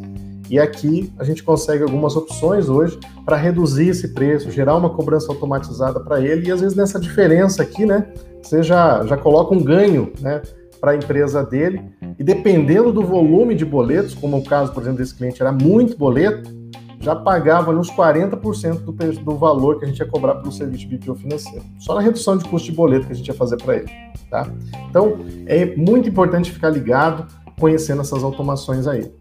[0.50, 5.32] E aqui a gente consegue algumas opções hoje para reduzir esse preço, gerar uma cobrança
[5.32, 8.08] automatizada para ele, e às vezes nessa diferença aqui, né,
[8.42, 10.42] você já, já coloca um ganho, né,
[10.80, 11.82] para a empresa dele,
[12.20, 15.98] e dependendo do volume de boletos, como o caso, por exemplo, desse cliente era muito
[15.98, 16.54] boleto,
[17.00, 21.16] já pagava nos 40% do, do valor que a gente ia cobrar pelo serviço BPO
[21.16, 21.64] financeiro.
[21.80, 23.90] Só na redução de custo de boleto que a gente ia fazer para ele.
[24.30, 24.48] Tá?
[24.90, 27.28] Então, é muito importante ficar ligado,
[27.60, 29.12] conhecendo essas automações aí.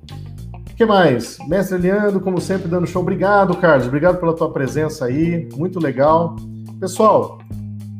[0.74, 1.38] O que mais?
[1.46, 3.00] Mestre Leandro, como sempre, dando show.
[3.00, 3.86] Obrigado, Carlos.
[3.86, 5.48] Obrigado pela tua presença aí.
[5.54, 6.34] Muito legal.
[6.80, 7.38] Pessoal,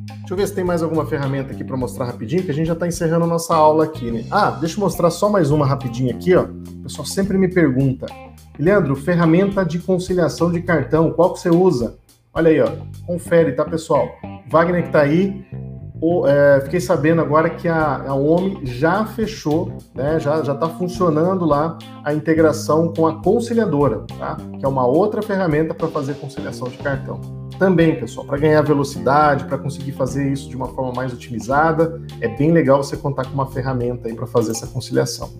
[0.09, 2.67] deixa eu ver se tem mais alguma ferramenta aqui para mostrar rapidinho, que a gente
[2.67, 4.25] já está encerrando a nossa aula aqui, né?
[4.29, 6.47] Ah, deixa eu mostrar só mais uma rapidinho aqui, ó.
[6.47, 8.07] O pessoal sempre me pergunta.
[8.59, 11.97] Leandro, ferramenta de conciliação de cartão, qual que você usa?
[12.35, 12.73] Olha aí, ó.
[13.07, 14.09] Confere, tá, pessoal?
[14.51, 15.47] Wagner que tá aí,
[16.27, 21.79] é, fiquei sabendo agora que a, a OMI já fechou, né, já está funcionando lá
[22.05, 24.37] a integração com a conciliadora, tá?
[24.59, 27.21] que é uma outra ferramenta para fazer conciliação de cartão.
[27.59, 32.29] Também, pessoal, para ganhar velocidade, para conseguir fazer isso de uma forma mais otimizada, é
[32.29, 35.31] bem legal você contar com uma ferramenta aí para fazer essa conciliação.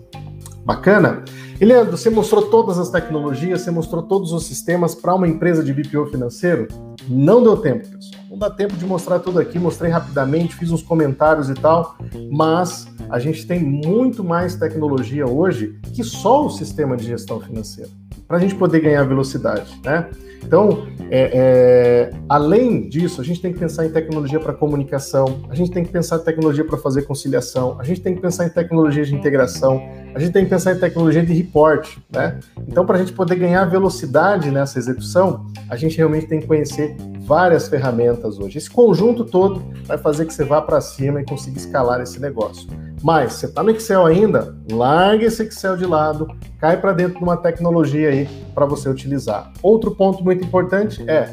[0.65, 1.23] Bacana?
[1.61, 5.63] E Leandro, você mostrou todas as tecnologias, você mostrou todos os sistemas para uma empresa
[5.63, 6.67] de BPO financeiro?
[7.07, 8.23] Não deu tempo, pessoal.
[8.29, 11.95] Não dá tempo de mostrar tudo aqui, mostrei rapidamente, fiz uns comentários e tal,
[12.31, 17.91] mas a gente tem muito mais tecnologia hoje que só o sistema de gestão financeira,
[18.27, 20.09] para a gente poder ganhar velocidade, né?
[20.45, 25.55] Então, é, é, além disso, a gente tem que pensar em tecnologia para comunicação, a
[25.55, 28.49] gente tem que pensar em tecnologia para fazer conciliação, a gente tem que pensar em
[28.49, 29.81] tecnologia de integração,
[30.13, 32.39] a gente tem que pensar em tecnologia de report, né?
[32.67, 36.95] Então, para a gente poder ganhar velocidade nessa execução, a gente realmente tem que conhecer
[37.21, 38.59] várias ferramentas hoje.
[38.59, 42.69] Esse conjunto todo vai fazer que você vá para cima e consiga escalar esse negócio.
[43.05, 44.57] Mas você está no Excel ainda?
[44.71, 46.27] Larga esse Excel de lado,
[46.59, 49.53] cai para dentro de uma tecnologia aí para você utilizar.
[49.61, 51.25] Outro ponto muito importante é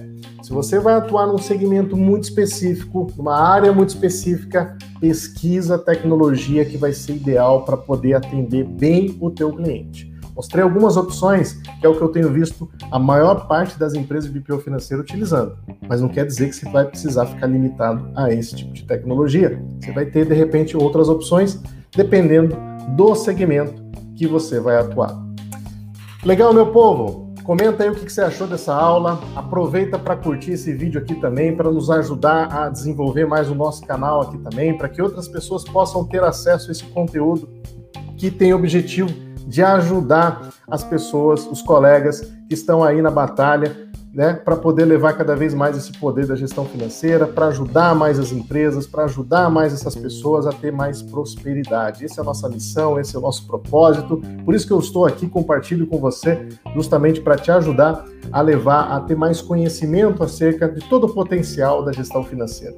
[0.43, 6.62] se você vai atuar num segmento muito específico, numa área muito específica, pesquisa a tecnologia
[6.62, 10.12] que vai ser ideal para poder atender bem o teu cliente.
[10.35, 14.33] Mostrei algumas opções, que é o que eu tenho visto a maior parte das empresas
[14.33, 15.57] de BPO financeiro utilizando.
[15.87, 19.63] Mas não quer dizer que você vai precisar ficar limitado a esse tipo de tecnologia.
[19.81, 21.61] Você vai ter, de repente, outras opções,
[21.95, 22.57] dependendo
[22.97, 23.83] do segmento
[24.17, 25.21] que você vai atuar.
[26.25, 27.33] Legal, meu povo?
[27.45, 29.21] Comenta aí o que você achou dessa aula.
[29.35, 33.85] Aproveita para curtir esse vídeo aqui também, para nos ajudar a desenvolver mais o nosso
[33.85, 37.49] canal aqui também, para que outras pessoas possam ter acesso a esse conteúdo
[38.17, 39.11] que tem objetivo
[39.53, 45.12] de ajudar as pessoas, os colegas que estão aí na batalha né, para poder levar
[45.12, 49.51] cada vez mais esse poder da gestão financeira, para ajudar mais as empresas, para ajudar
[49.51, 52.03] mais essas pessoas a ter mais prosperidade.
[52.03, 54.23] Essa é a nossa missão, esse é o nosso propósito.
[54.43, 58.85] Por isso que eu estou aqui, compartilho com você, justamente para te ajudar a levar
[58.85, 62.77] a ter mais conhecimento acerca de todo o potencial da gestão financeira.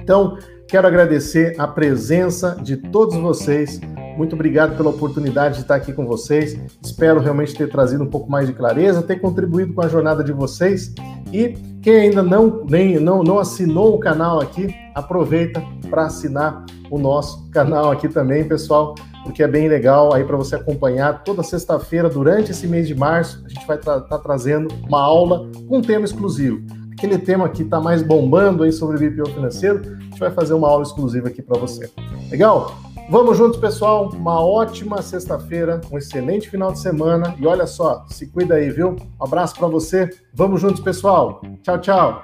[0.00, 0.38] Então,
[0.68, 3.80] quero agradecer a presença de todos vocês
[4.18, 6.58] muito obrigado pela oportunidade de estar aqui com vocês.
[6.82, 10.32] Espero realmente ter trazido um pouco mais de clareza, ter contribuído com a jornada de
[10.32, 10.92] vocês.
[11.32, 11.50] E
[11.80, 17.48] quem ainda não, nem, não, não assinou o canal aqui, aproveita para assinar o nosso
[17.50, 22.50] canal aqui também, pessoal, porque é bem legal aí para você acompanhar toda sexta-feira durante
[22.50, 23.40] esse mês de março.
[23.46, 26.60] A gente vai estar tá, trazendo uma aula com um tema exclusivo.
[26.90, 29.80] Aquele tema que está mais bombando aí sobre o BPO financeiro,
[30.18, 31.88] gente vai fazer uma aula exclusiva aqui para você.
[32.30, 32.76] Legal?
[33.08, 34.10] Vamos juntos, pessoal.
[34.10, 37.34] Uma ótima sexta-feira, um excelente final de semana.
[37.38, 38.96] E olha só, se cuida aí, viu?
[39.18, 40.10] Um abraço para você.
[40.34, 41.40] Vamos juntos, pessoal.
[41.62, 42.22] Tchau, tchau.